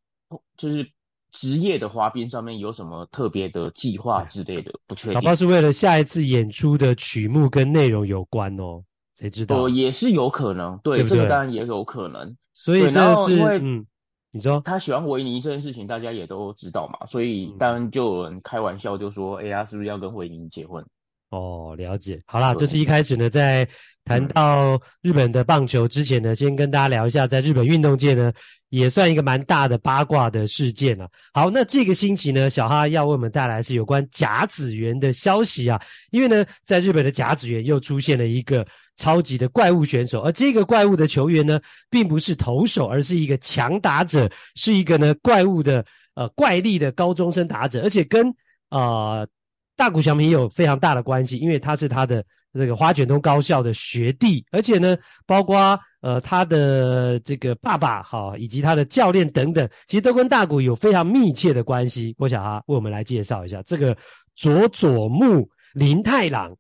[0.57, 0.93] 就是
[1.31, 5.15] 职业的滑冰上面有什么特别的计划之类的，不确定。
[5.15, 8.83] 哪怕是为了下一次演出的曲目跟内容有关哦。
[9.19, 9.65] 谁知道？
[9.65, 12.37] 哦，也是有可能，对，对对这个当然也有可能。
[12.53, 13.87] 所以这是，因为嗯，
[14.31, 20.85] 你说他喜欢维尼这件事情，大家也都知道嘛，所以当然就有人开玩笑就说：“哎、嗯、呀，是不是要跟维尼结婚？”
[21.31, 22.23] 哦，了解。
[22.27, 23.67] 好啦，这是一开始呢，在
[24.07, 28.33] 谈到日本的棒球之前呢，嗯、先跟大家聊一下，在日本运动界呢，
[28.71, 31.07] 也算一个蛮大的八卦的事件了。
[31.35, 35.79] 好，那这个星期呢，小哈要为我们带来是有关甲子园的消息啊，
[36.11, 38.67] 因为呢，在日本的甲子园又出现了一个。
[38.99, 45.85] 超级的怪物选手，而这个怪物的球员呢，并不是投手，而是一个强打者，是一个呢怪物的
[46.15, 48.35] 呃怪力的高中生打者，而且跟
[48.71, 49.29] 呃
[49.77, 52.25] 大谷翔平有非常大的关系，因为他是他的
[52.57, 54.97] 这个花卷东高校的学弟，而且呢，
[55.27, 62.13] 包括呃他的这个爸爸哈，以及他的教练等等，其实都跟大谷有非常密切的关系。
[62.15, 63.97] 郭小哈为我们来介绍一下这个
[64.35, 66.57] 佐佐木林太郎。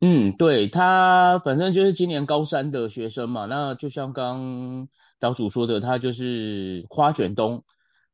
[0.00, 4.86] 嗯，对，他反正就是今年高三的学生嘛，那就像刚
[5.18, 7.64] 岛主说的，他就是花卷东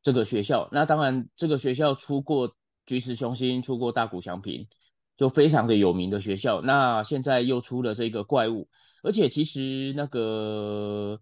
[0.01, 2.55] 这个学校，那当然这个学校出过
[2.87, 4.67] 菊池雄心，出过大谷翔平，
[5.17, 6.61] 就非常的有名的学校。
[6.61, 8.67] 那现在又出了这个怪物，
[9.03, 11.19] 而且其实那个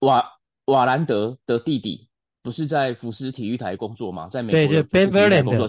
[0.00, 0.24] 瓦
[0.66, 2.08] 瓦兰德的弟弟
[2.42, 4.28] 不是在福斯体育台工作吗？
[4.28, 5.68] 在美国的福斯体育台工作，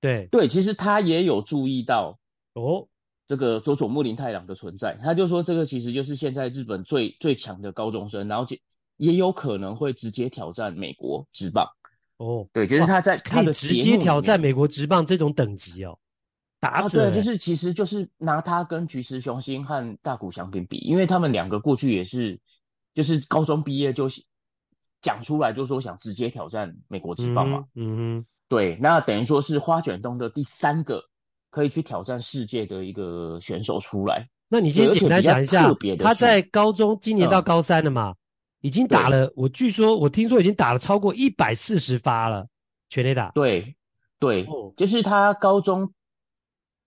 [0.00, 2.18] 对对，其实他也有注意到
[2.54, 2.88] 哦。
[3.28, 8.46] 这个佐佐木林太郎的存在，他就说这个其实就是现在日本最最强的高中生，然后
[8.98, 11.66] 也有可能会直接挑战美国职棒。
[12.18, 15.98] 哦，对，就是他在他的直接挑战美国职棒这种等级哦，
[16.62, 22.40] 打者、欸啊、对，就是其实就是拿他跟菊池雄心和大谷翔平比，因为他们两个过去也是
[22.94, 24.08] 就是高中毕业就
[25.00, 27.64] 讲出来就说想直接挑战美国职棒嘛。
[27.74, 31.02] 嗯哼，对，那等于说是花卷东的第三个。
[31.54, 34.26] 可以去挑战世界的一个选手出来。
[34.48, 38.16] 那你先简单讲一下，他在高中今年到高三了嘛，嗯、
[38.62, 39.30] 已经打了。
[39.36, 42.46] 我据说我听说已经打了超过一百四十发了，
[42.88, 43.32] 全垒打。
[43.34, 43.76] 对
[44.18, 45.92] 对，哦、就是他高中，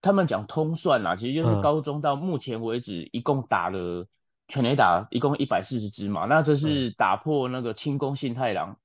[0.06, 4.08] 他们讲通算啦，其实就是高中到目前为止一共打了
[4.48, 6.26] 全垒打一共一百四十支嘛。
[6.26, 8.78] 那这是打破那个清宫信太郎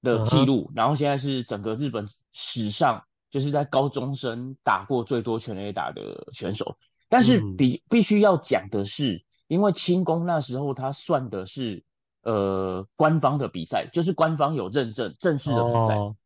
[0.00, 3.04] 的记录，嗯、然后现在是整个日本史上。
[3.30, 6.78] 就是在高中生打过最多全垒打的选手，
[7.10, 11.84] 但是必必须要讲的是，因为清宫那时候他算的是
[12.22, 15.94] 呃官方的比赛，就是官方有认证正式的比赛。
[15.96, 16.16] 哦、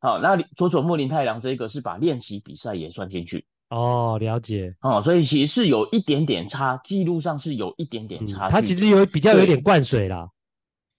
[0.00, 3.46] 好，那佐佐木林太郎这个是把练习比赛也算进去。
[3.68, 4.74] 哦，了解。
[4.80, 8.50] 哦，所以其实是有一点点差，记录上是有一点点差、嗯。
[8.50, 10.30] 他其实有比较有点灌水啦。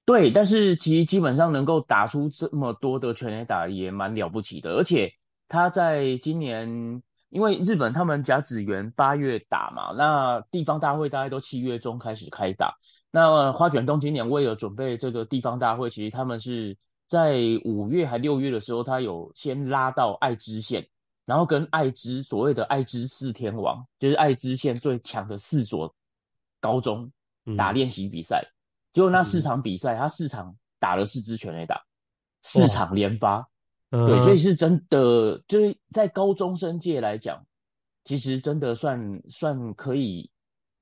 [0.05, 5.13] 对，对，但是其实基本上能够打出这么多的全垒打也蛮了不起的，而且。
[5.53, 12.75] 他在今年，因为日本他们甲子园八月打嘛，那地方大会大概都七月中开始开打。
[13.11, 16.77] 那花卷东今年为了准备这个地方大会，其实他们是
[17.11, 20.87] 在五月还六月的时候，他有先拉到爱知县，
[21.25, 25.93] 然后跟爱知所谓的爱知四天王，就是爱知县最强的四所
[26.61, 27.11] 高中
[27.57, 28.53] 打练习比赛。
[28.93, 31.83] 结果那四场比赛，他四场打了四支全垒打，
[32.41, 33.49] 四场连发。
[33.89, 37.45] 对，所以是真的，就是在高中生界来讲，
[38.05, 40.31] 其实真的算算可以，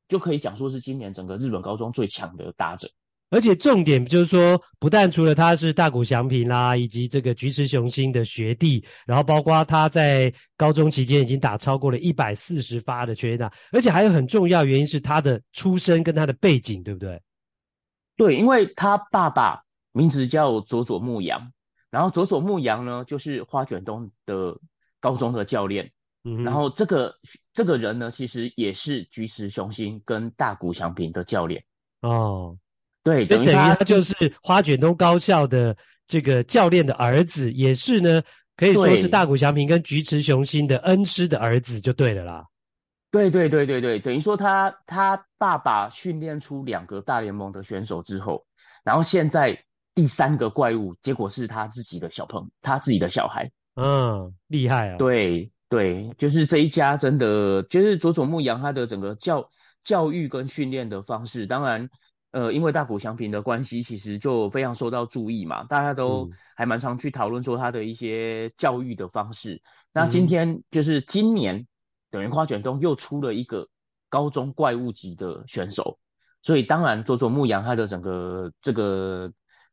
[0.08, 2.92] 就可以讲说是今年整个日本高中最强的打者。
[3.30, 17.22] 而且重点就是说，不但除了他是大谷翔平啦，以及这个菊池雄心的学弟，然后包括他在高中期间已经打超过了一百四十发的全垒打，而且还有很重要原因是他的出身跟他的背景，对不对？
[18.18, 21.52] 对，因为他爸爸名字叫佐佐木阳，
[21.92, 24.58] 然后佐佐木阳呢就是花卷东的
[25.00, 25.92] 高中的教练，
[26.24, 27.16] 嗯，然后这个
[27.54, 31.64] 这个人呢其实也是菊池雄心跟大谷翔平的教练
[32.02, 32.58] 哦。
[33.02, 35.76] 对，等于他就是花卷东高校的
[36.06, 38.22] 这个教练的儿子，也是呢，
[38.58, 42.45] 可以说是大谷翔平跟菊池雄心的恩师的儿子，就对了啦。
[43.10, 48.45] 对对对对对，等于说他他爸爸训练出两个大联盟的选手之后，
[48.84, 49.64] 然后现在
[49.95, 53.50] 第三个怪物，结果是他自己的小朋友，他自己的小孩。
[53.76, 54.97] 嗯，厉害啊！
[54.97, 59.50] 对对，就是这一家真的，就是佐佐木洋他的整个教
[59.86, 61.89] 教育跟训练的方式，当然。
[62.32, 69.56] 呃，因为大谷翔平的关系，其实就非常受到注意嘛，大家都还蛮常去讨论说他的一些教育的方式。
[69.56, 69.62] 嗯、
[69.94, 71.68] 那今天就是今年，
[72.12, 73.68] 等于花卷东又出了一个
[74.10, 76.00] 高中怪物级的选手，
[76.42, 79.32] 所以当然佐佐木阳他的整个这个。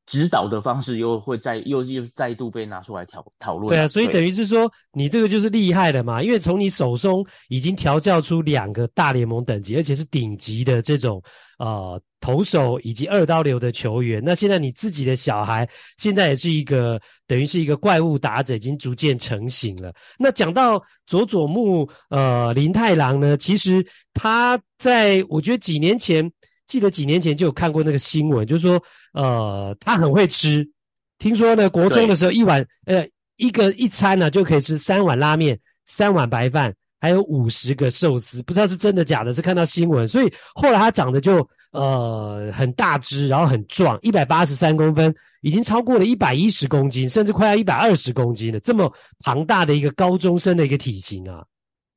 [0.09, 3.71] 指导的方式又会再又又再度被拿出来讨讨论。
[3.71, 11.21] 对啊，所以等于是说，你这个就是厉害的嘛，因为从你手中已经调教出两个大联盟等级，而且是顶级的这种
[11.59, 14.21] 呃投手以及二刀流的球员。
[14.25, 19.93] 那现在你自己的小孩现在也是一个等于是一个怪物打者，已经逐渐成型了。
[20.19, 26.33] 那讲到佐佐木呃林太郎呢，其实他在我觉得几年前。
[26.67, 30.69] 记得几年前就有看过那个新闻，就是说，呃，他很会吃。
[31.17, 33.07] 听说呢，国中的时候一碗，呃，
[33.37, 35.57] 一个一餐呢、啊、就可以吃三碗拉面、
[35.87, 39.33] 三碗白饭，还有五十个寿司，不知道是真的假的。
[39.33, 48.61] 是看到新闻，所以后来他长得就呃很大只，然后很壮，一百八十三公分，已经超过了一百一十公斤，甚至快要一百二十公斤了。
[48.61, 51.45] 这么庞大的一个高中生的一个体型啊！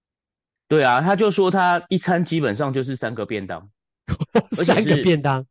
[0.67, 3.69] 对啊，他就说他一餐基本上就是三个便当。
[4.51, 5.45] 三个便当，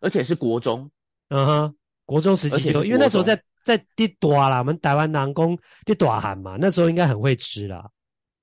[0.00, 0.90] 而且是国中，
[1.28, 7.90] 嗯哼，国中时期就，因为那时候在在地多啦，我们台湾南宫地大汉嘛，那时候应该很会吃啦。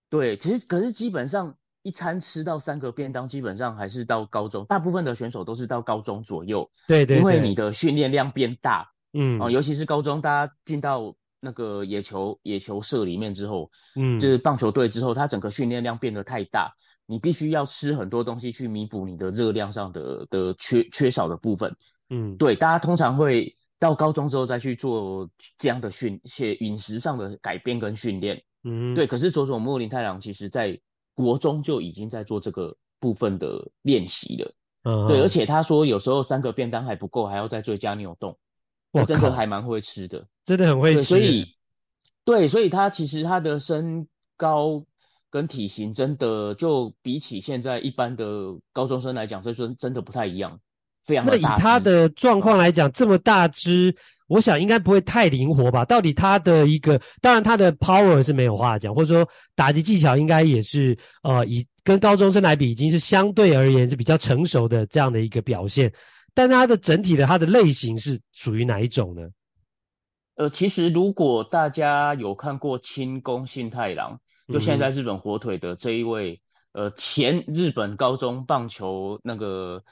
[0.10, 6.72] 对，其实可是基本上一餐吃到三个便当，基本上还是到高中，大部分的选手都是到高中左右。
[6.88, 16.76] 对对，对，因为你的训练量变大，嗯，哦，尤其是高中，大家进到那个野球野球社里面之后，嗯，就是棒球队之后，他整个训练量变得太大。
[17.08, 21.76] 你必须要吃很多东西去弥补你的热量上的的缺缺少的部分，
[22.10, 29.08] 嗯，对，大家通常会到高中之后再去做这样的训，些饮食上的改变跟训练，嗯，对。
[29.08, 30.80] 可是佐佐木林太郎其实在
[31.22, 34.54] 国中就已经在做这个部分的练习了，
[34.84, 38.36] 嗯，对，而且他说有时候三个便当还不够，还要再追加牛丼，
[38.92, 41.56] 我真的还蛮会吃的，真的很会吃，所以，
[42.26, 44.08] 对，所以他其实他的身
[44.38, 44.86] 高。
[45.34, 50.60] 跟体型真的就比起现在一般的高中生来讲，这真真的不太一样，
[51.06, 51.50] 非常的大。
[51.52, 53.96] 那以他的状况来讲，这么大只，
[54.32, 55.84] 我想应该不会太灵活吧？
[55.86, 65.92] 到底他的一个，当然他的 power 是没有话讲，或者说打击技巧应该也是呃，以跟高中生来比，已经是相对而言是比较成熟的这样的一个表现。
[66.34, 69.22] 但是他的整体的他的类型是属于哪一种呢？
[70.36, 74.20] 呃，其实如果大家有看过清宫幸太郎。
[74.52, 76.42] 就现在在日本火腿的这一位，
[76.74, 79.84] 呃，前日本高中棒球那个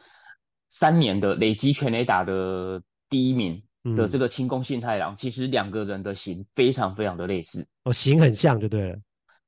[0.70, 9.00] 三年的累积全垒打的第一名的这个清宫信太郎，其实两个人的型非常非常的类似，哦，型很像就对了。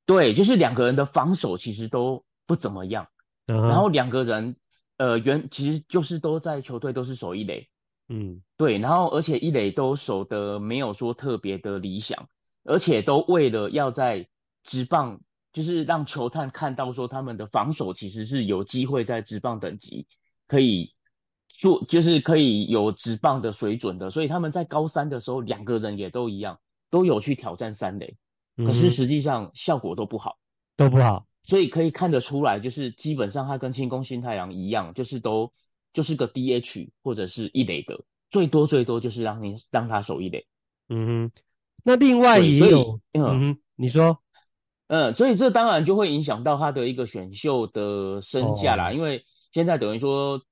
[0.04, 3.08] 对，就是两个人的防守其实都不怎么样，
[3.46, 4.56] 然后两个人，
[4.96, 7.68] 呃，原其实就是都在球队都是守一垒，
[8.08, 12.28] 嗯，对，然后而且一垒都守得没有说特别的理想，
[12.64, 14.28] 而且都为了要在
[14.64, 15.20] 直棒
[15.52, 20.06] 就是让球探看到说他们的防守其实是有机会在职棒等级
[20.48, 20.94] 可以
[21.52, 26.58] 做，就是可以有直棒的水准的，所以他们在高三的时候两个人也都一样，
[26.90, 28.16] 都有去挑战三垒，
[28.56, 30.38] 可是实际上效果都不好，
[30.76, 35.52] 都不好，所以可以看得出来，就是基本上他跟清宫新太郎一样，就是都
[35.92, 40.46] 就是个 DH 或者是一垒的，最多最多就是让你让他守一垒。
[40.88, 41.32] 嗯哼，
[41.84, 44.18] 那另外也有，嗯哼，你说。
[44.88, 50.42] 嗯，所以这当然就会影响到他的一个选秀的身价啦，哦、因为现在等于说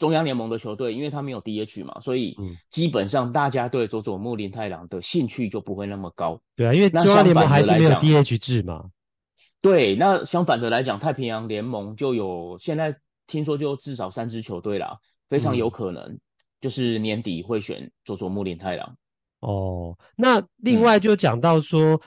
[0.00, 2.36] 中央联盟的球队，因为他没有 DH 嘛，所以
[2.70, 6.40] 基本上大家对佐佐木林太郎的兴趣就不会那么高。
[6.56, 8.86] 对啊，因为中央联盟还是没有 DH 制嘛。
[9.60, 12.96] 对，那相反的来讲，太平洋联盟就有现在
[13.28, 14.98] 听说就至少三支球队啦，
[15.28, 16.18] 非常有可能
[16.60, 18.96] 就是年底会选佐佐木林太郎。
[19.38, 21.94] 哦，那另外就讲到说。
[21.94, 22.00] 嗯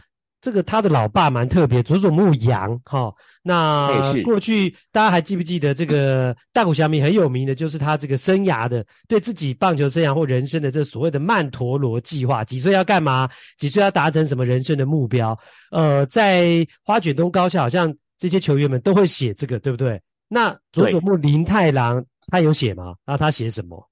[0.44, 3.10] 这个他的老爸蛮特别，佐佐木阳哈。
[3.44, 3.90] 那
[4.24, 15.40] 过去大家还记不记得这个 大谷翔平很有名的，就是他这个生涯的对自己棒球生涯或人生的这所谓的曼陀罗计划，几岁要干嘛，几岁要达成什么人生的目标？
[15.72, 20.02] 呃，在花卷东高校好像这些球员们都会写这个，对不对？
[20.28, 22.96] 那佐佐木林太郎他有写吗？
[23.06, 23.90] 那他写什么？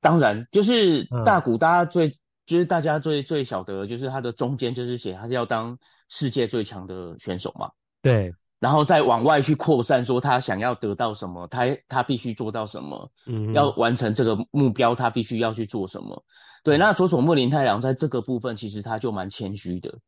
[0.00, 2.06] 当然，就是大谷大家最。
[2.06, 2.14] 嗯
[2.46, 5.78] 就是大家最最晓得，就是他的中间就是写他是要当
[6.10, 7.70] 世界最强的选手嘛，
[8.02, 16.22] 对，然后再往外去扩散，说他想要得到什么，他他必须做到什么，嗯，要完成这个目标，他必须要去做什么。
[16.62, 20.00] 对，那佐佐木林太郎在这个部分其实他就蛮谦虚的，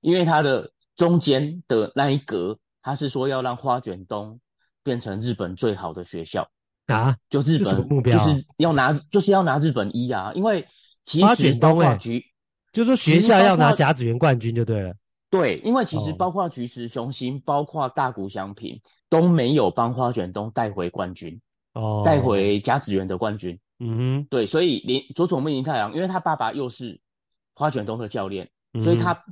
[0.00, 4.40] 因为他的中间的那一格，他是说要让花卷东
[4.82, 6.48] 变成日本最好的学校
[6.86, 10.66] 啊，就日本目标就是要拿就是要拿日本一啊，因为。
[11.04, 11.96] 其实包括
[12.72, 14.94] 就是说学校要拿甲子园冠军就对了。
[15.28, 21.40] 对，因为其实包括菊池雄心，哦、包括大谷翔平都没有帮花卷东带回冠军，
[21.72, 23.58] 哦，带回甲子园的冠军。
[23.78, 27.00] 嗯哼，对，所以连佐佐木林太郎，因为他爸爸又是
[27.54, 29.24] 花卷东的教练，嗯、所以他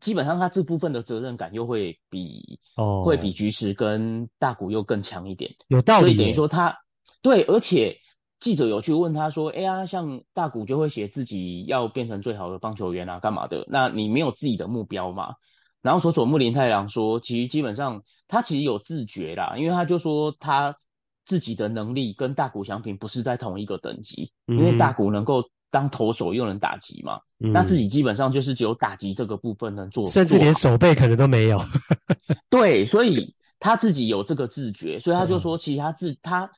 [0.00, 5.56] 基本上他这部分的责任感又会比哦，会比菊池跟大谷又更强一点。
[5.68, 6.78] 有道理，所以等于说他
[7.20, 7.98] 对，而且。
[8.38, 13.64] 记者有去问他说：“哎呀，像大谷就会写自己要变成最好的棒球员啊，干嘛的？
[13.68, 15.36] 那你没有自己的目标嘛？”
[15.80, 20.76] 然后佐佐木林太郎说：“其实基本上他其实有自觉啦，因为他就说他
[21.24, 31.58] 自己的能力跟大谷翔平不是在同一个等级，嗯、因为大谷能够当投手又能打击嘛，嗯、那自己基本上就是只有打击这个部分能做，甚至连守备可能都没有。
[32.50, 36.50] 对，所以他自己有这个自觉，所以他就说，其实他自他。”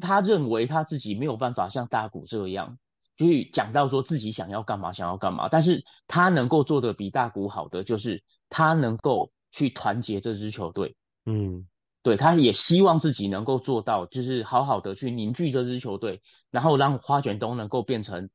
[0.00, 2.78] 他认为他自己没有办法像大谷这样
[3.16, 10.96] 就是讲到说自己想要干嘛，想要干嘛，但是他能够做的比大谷好的就是他能够去团结这支球队，
[11.26, 11.66] 嗯，
[12.02, 18.30] 对，他也希望自己能够做到，就是好好的去凝聚这支球队，然后让花卷东能够变成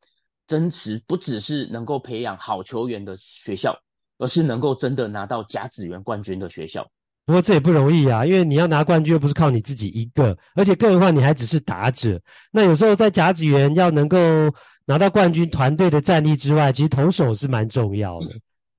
[0.47, 3.79] 真实不只是能够培养好球员的学校，
[4.17, 6.91] 而是能够真的拿到甲子园冠军的学校。
[7.25, 12.19] 不过这也不容易啊，因为你要拿冠军又不是靠你自己一个，而且更何况你还只是打者。
[12.51, 14.17] 那有时候在甲子园要能够
[14.85, 18.27] 拿到冠军，团队的战力之外，其实投手是蛮重要的。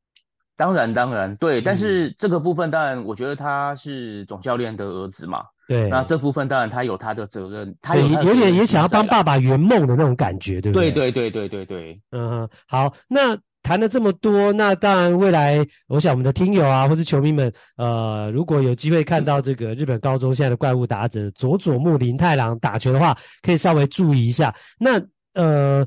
[0.56, 1.62] 当然，当然，对。
[1.62, 5.42] 但是这个部分，当然，我觉得他是总教练的儿子嘛。
[5.66, 5.88] 对。
[5.88, 10.92] 那这部分当然他有他的责任，他有，点也想要帮爸爸圆梦的那种感觉，对不对？
[10.92, 12.00] 对对对对对对。
[12.10, 13.38] 嗯，好，那。
[13.64, 24.54] 谈了这么多，那当然未来，我想我们的听友啊，或是球迷们，呃，如果有机会看到这个日本高中现在的怪物打者佐佐木麟太郎打球的话，可以稍微注意一下。
[24.78, 25.00] 那
[25.32, 25.84] 呃，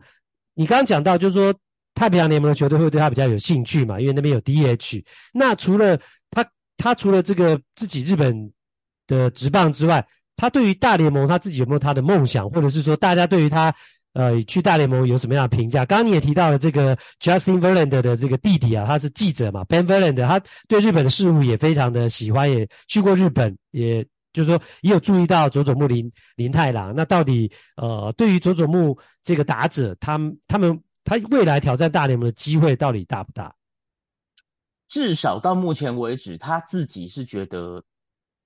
[0.55, 1.53] 你刚刚讲到，就是说
[1.93, 5.03] 太平洋联盟的球队会对他比较有兴趣嘛，因为那边有 DH。
[5.31, 5.99] 那除了
[6.31, 6.43] 他，
[6.77, 8.51] 他除了这个自己日本
[9.05, 10.03] 的职棒之外，
[10.35, 13.71] 他对于大联盟他自己有没有他的梦想，或者是说大家对于他？
[14.17, 15.85] 呃，去大联盟有什么样的评价？
[15.85, 24.03] 刚刚你也提到了这个 Justin Verlander 的这个弟弟啊，他是记者嘛，Ben Verlander，他对日本的事物也非常的喜欢，也去过日本，也
[24.33, 26.95] 就是说也有注意到佐佐木林林太郎。
[26.95, 33.53] 那到底呃，对于佐佐木这个打者，他们他们他未来挑战大联盟的机会到底大不大？
[34.87, 37.83] 至少到目前为止，他自己是觉得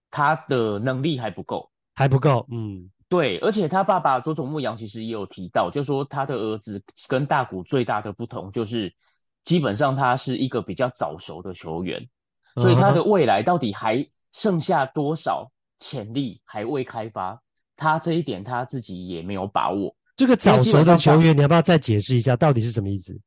[0.10, 2.92] 他的能力还不够，还不够，嗯。
[3.12, 8.96] 对，而且他爸爸佐佐木阳其实也有提到，就是说他的儿子跟大谷最大的不同就是，
[9.44, 12.08] 基本上他是一个比较早熟的球员，
[12.56, 17.42] 所以他的未来到底还剩下多少潜力还未开发，
[17.76, 19.94] 他这一点他自己也没有把握。
[20.16, 23.20] 这个早熟的球员，你要不要再解释一下到底是什么意思？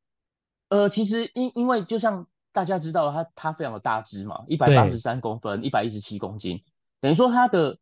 [0.69, 6.63] 呃，其实因因为就像大家知道他他非常的大只嘛，一百八十三公分，一百一十七公斤，
[7.01, 7.77] 等于说他的。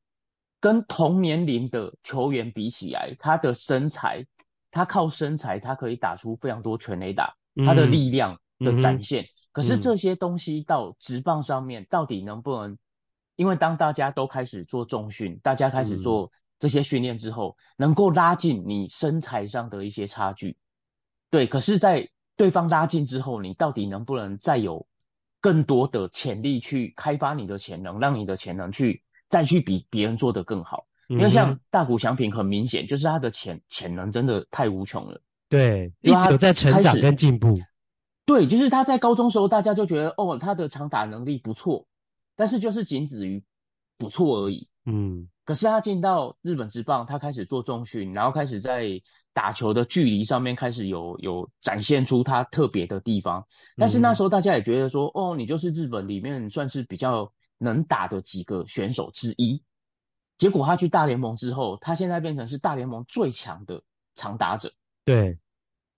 [0.63, 4.27] 跟同年龄的球员比起来，他的身材，
[4.71, 7.35] 他靠身材，他可以打出非常多全垒打，
[7.65, 9.25] 他的力量的展现。
[9.25, 12.77] 嗯、可是这些东西到直棒上面，到底能不能？
[13.35, 20.55] 因为当大家都开始做重训，大家开始做这些训练之后，能够拉近你身材上的一些差距。
[21.29, 22.07] 对，可是，在
[22.37, 24.87] 对方拉近之后，你到底能不能再有
[25.41, 29.03] 更多的潜力去开发你的潜能，让你的潜能去？
[29.33, 35.23] 再去比别人做得更好，因为像大谷翔平很明显就是他的潜潜能真的太无穷了。
[35.49, 37.59] 对，一直有在成长跟进步。
[38.27, 41.87] 对，就是他在高中时候大家就觉得哦，他的长打能力不错，
[42.35, 43.43] 但是就是仅止于
[43.97, 44.67] 不错而已。
[44.85, 49.01] 嗯，可是他进到日本职棒，他开始做重训，然后开始在
[49.33, 53.47] 打球的距离上面开始有有展现出他特别的地方。
[53.77, 59.63] 但是那时候大家也觉得说，嗯、哦，你就是日本里面算是比较能打的几个选手之一。
[60.37, 63.83] 结果他去大联盟之后，他现在变成是大联盟最强的
[64.15, 64.73] 长打者。
[65.05, 65.39] 对，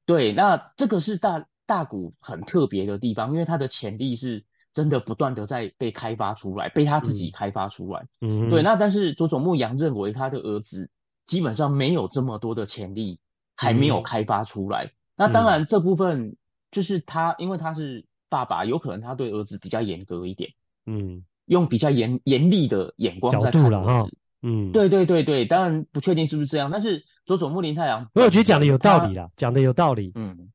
[0.05, 4.45] 对，那这个是大大谷很特别的地方，因为他的潜力是。
[4.75, 8.09] 真的不断的在被开发出来，被他自己开发出来。
[8.19, 8.61] 嗯，对。
[8.61, 10.91] 那但是佐佐木阳认为他的儿子
[11.25, 13.21] 基本上没有这么多的潜力，
[13.55, 14.87] 还没有开发出来。
[14.87, 16.35] 嗯、那当然这部分
[16.71, 20.51] 就是他，因为他是爸爸，有可能他对儿子比较严格一点。
[20.85, 24.17] 嗯，用比较严严厉的眼光在看儿子。
[24.41, 30.11] 嗯，对对对对，当然不确定是不是这样，但是佐佐木林太郎，我觉得讲的有道理啦，讲的有道理。
[30.15, 30.51] 嗯。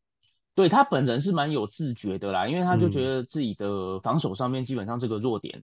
[0.57, 5.63] 对，他本人是蛮有自觉的啦，因为他就觉得自己的防守上面基本上这个弱点，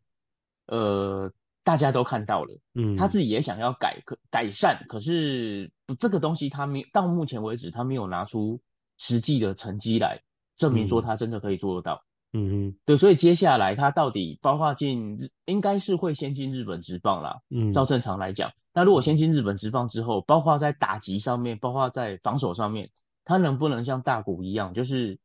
[0.65, 1.31] 嗯、呃，
[1.63, 8.61] 大家都看到了，嗯，他自己也想要改可改善，可是不这个东西他没到目前为止他没有拿出
[8.97, 10.21] 实际的成绩来
[10.55, 22.91] 证明说他真的可以做得到，嗯嗯，对，所以接下来他到底包括进应该是会先进日本职棒啦，嗯，照正常来讲，那如果先进日本职棒之后，包括在打击上面，包括在防守上面。
[23.29, 25.19] 他能不能像大谷一样，就是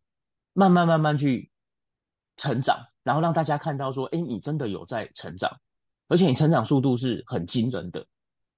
[0.55, 1.53] 慢慢慢慢去
[2.37, 5.61] 成长，然后让大家看到说，哎，你真的有在成长，
[6.09, 8.09] 而且你成长速度是很惊人的。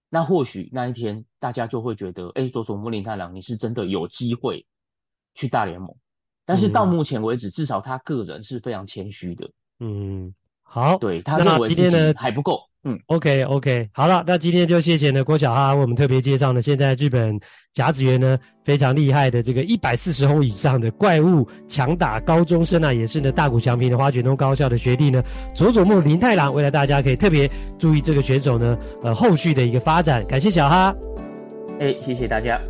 [0.08, 4.66] 那或许那一天大家就会觉得，哎，佐佐木林太郎，你是真的有机会
[5.34, 5.94] 去大联盟。
[6.46, 9.48] 但是到目前为止，嗯、至少他个人是非常谦虚的。
[9.80, 10.32] 嗯，
[10.62, 12.60] 好，对，他认为自己还不够。
[12.86, 17.40] 嗯，OK OK，好了，那今天就谢谢呢郭小哈为我们特别介绍呢，现在日本
[17.72, 25.22] 甲子园呢非常厉害的这个一百四十轰以上的怪物强打高中生啊，也是呢大谷翔平的花卷东高校的学弟呢
[25.56, 30.94] 佐佐木林太郎，未来大家可以特别注意这个选手呢呃后续的一个发展，感谢小哈，
[31.80, 32.60] 哎，谢谢大家。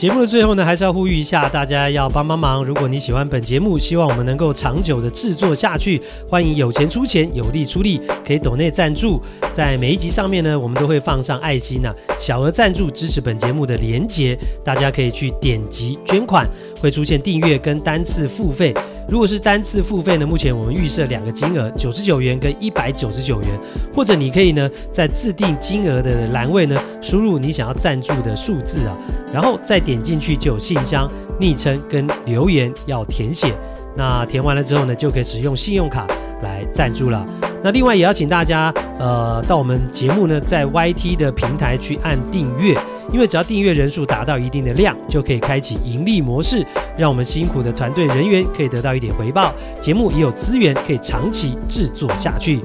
[0.00, 2.64] 节目的最后呢，还是要呼吁一下，大家要帮帮忙。
[2.64, 9.20] 如果你喜欢本节目，希望我们能够长久的制作下去，欢迎有钱出钱，有力出力，可以抖内赞助。
[9.52, 14.34] 在每一集上面呢，我们都会放上爱心呐、小额赞助支持本节目的连结，
[14.64, 16.48] 大家可以去点击捐款，
[16.80, 18.72] 会出现订阅跟单次付费。
[19.10, 23.50] 如果是单次付费呢，目前我们预设两个金额，九十九元跟一百九十九元，
[23.92, 28.96] 或者你可以呢在自定金额的栏位呢输入你想要赞助的数字啊，
[29.34, 33.52] 然后再点进去就有信箱、昵称跟留言要填写，
[33.96, 36.06] 那填完了之后呢，就可以使用信用卡
[36.42, 37.26] 来赞助了。
[37.64, 42.78] 那另外也要请大家呃到我们节目呢在 YT 的平台去按订阅。
[43.12, 46.64] 因为只要订阅人数达到一定的量，就可以开启盈利模式，
[46.96, 52.60] 让我们辛苦的团队人员可以得到一点回报，节目也有资源可以长期制作下去。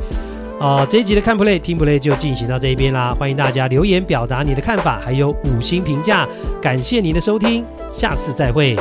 [0.58, 6.26] 哦、这一集的看 play 听 play 就进行到这一边啦，欢迎大家留言表达你的看法，还有五星评价，
[6.62, 8.76] 感谢您的收听，下次再会。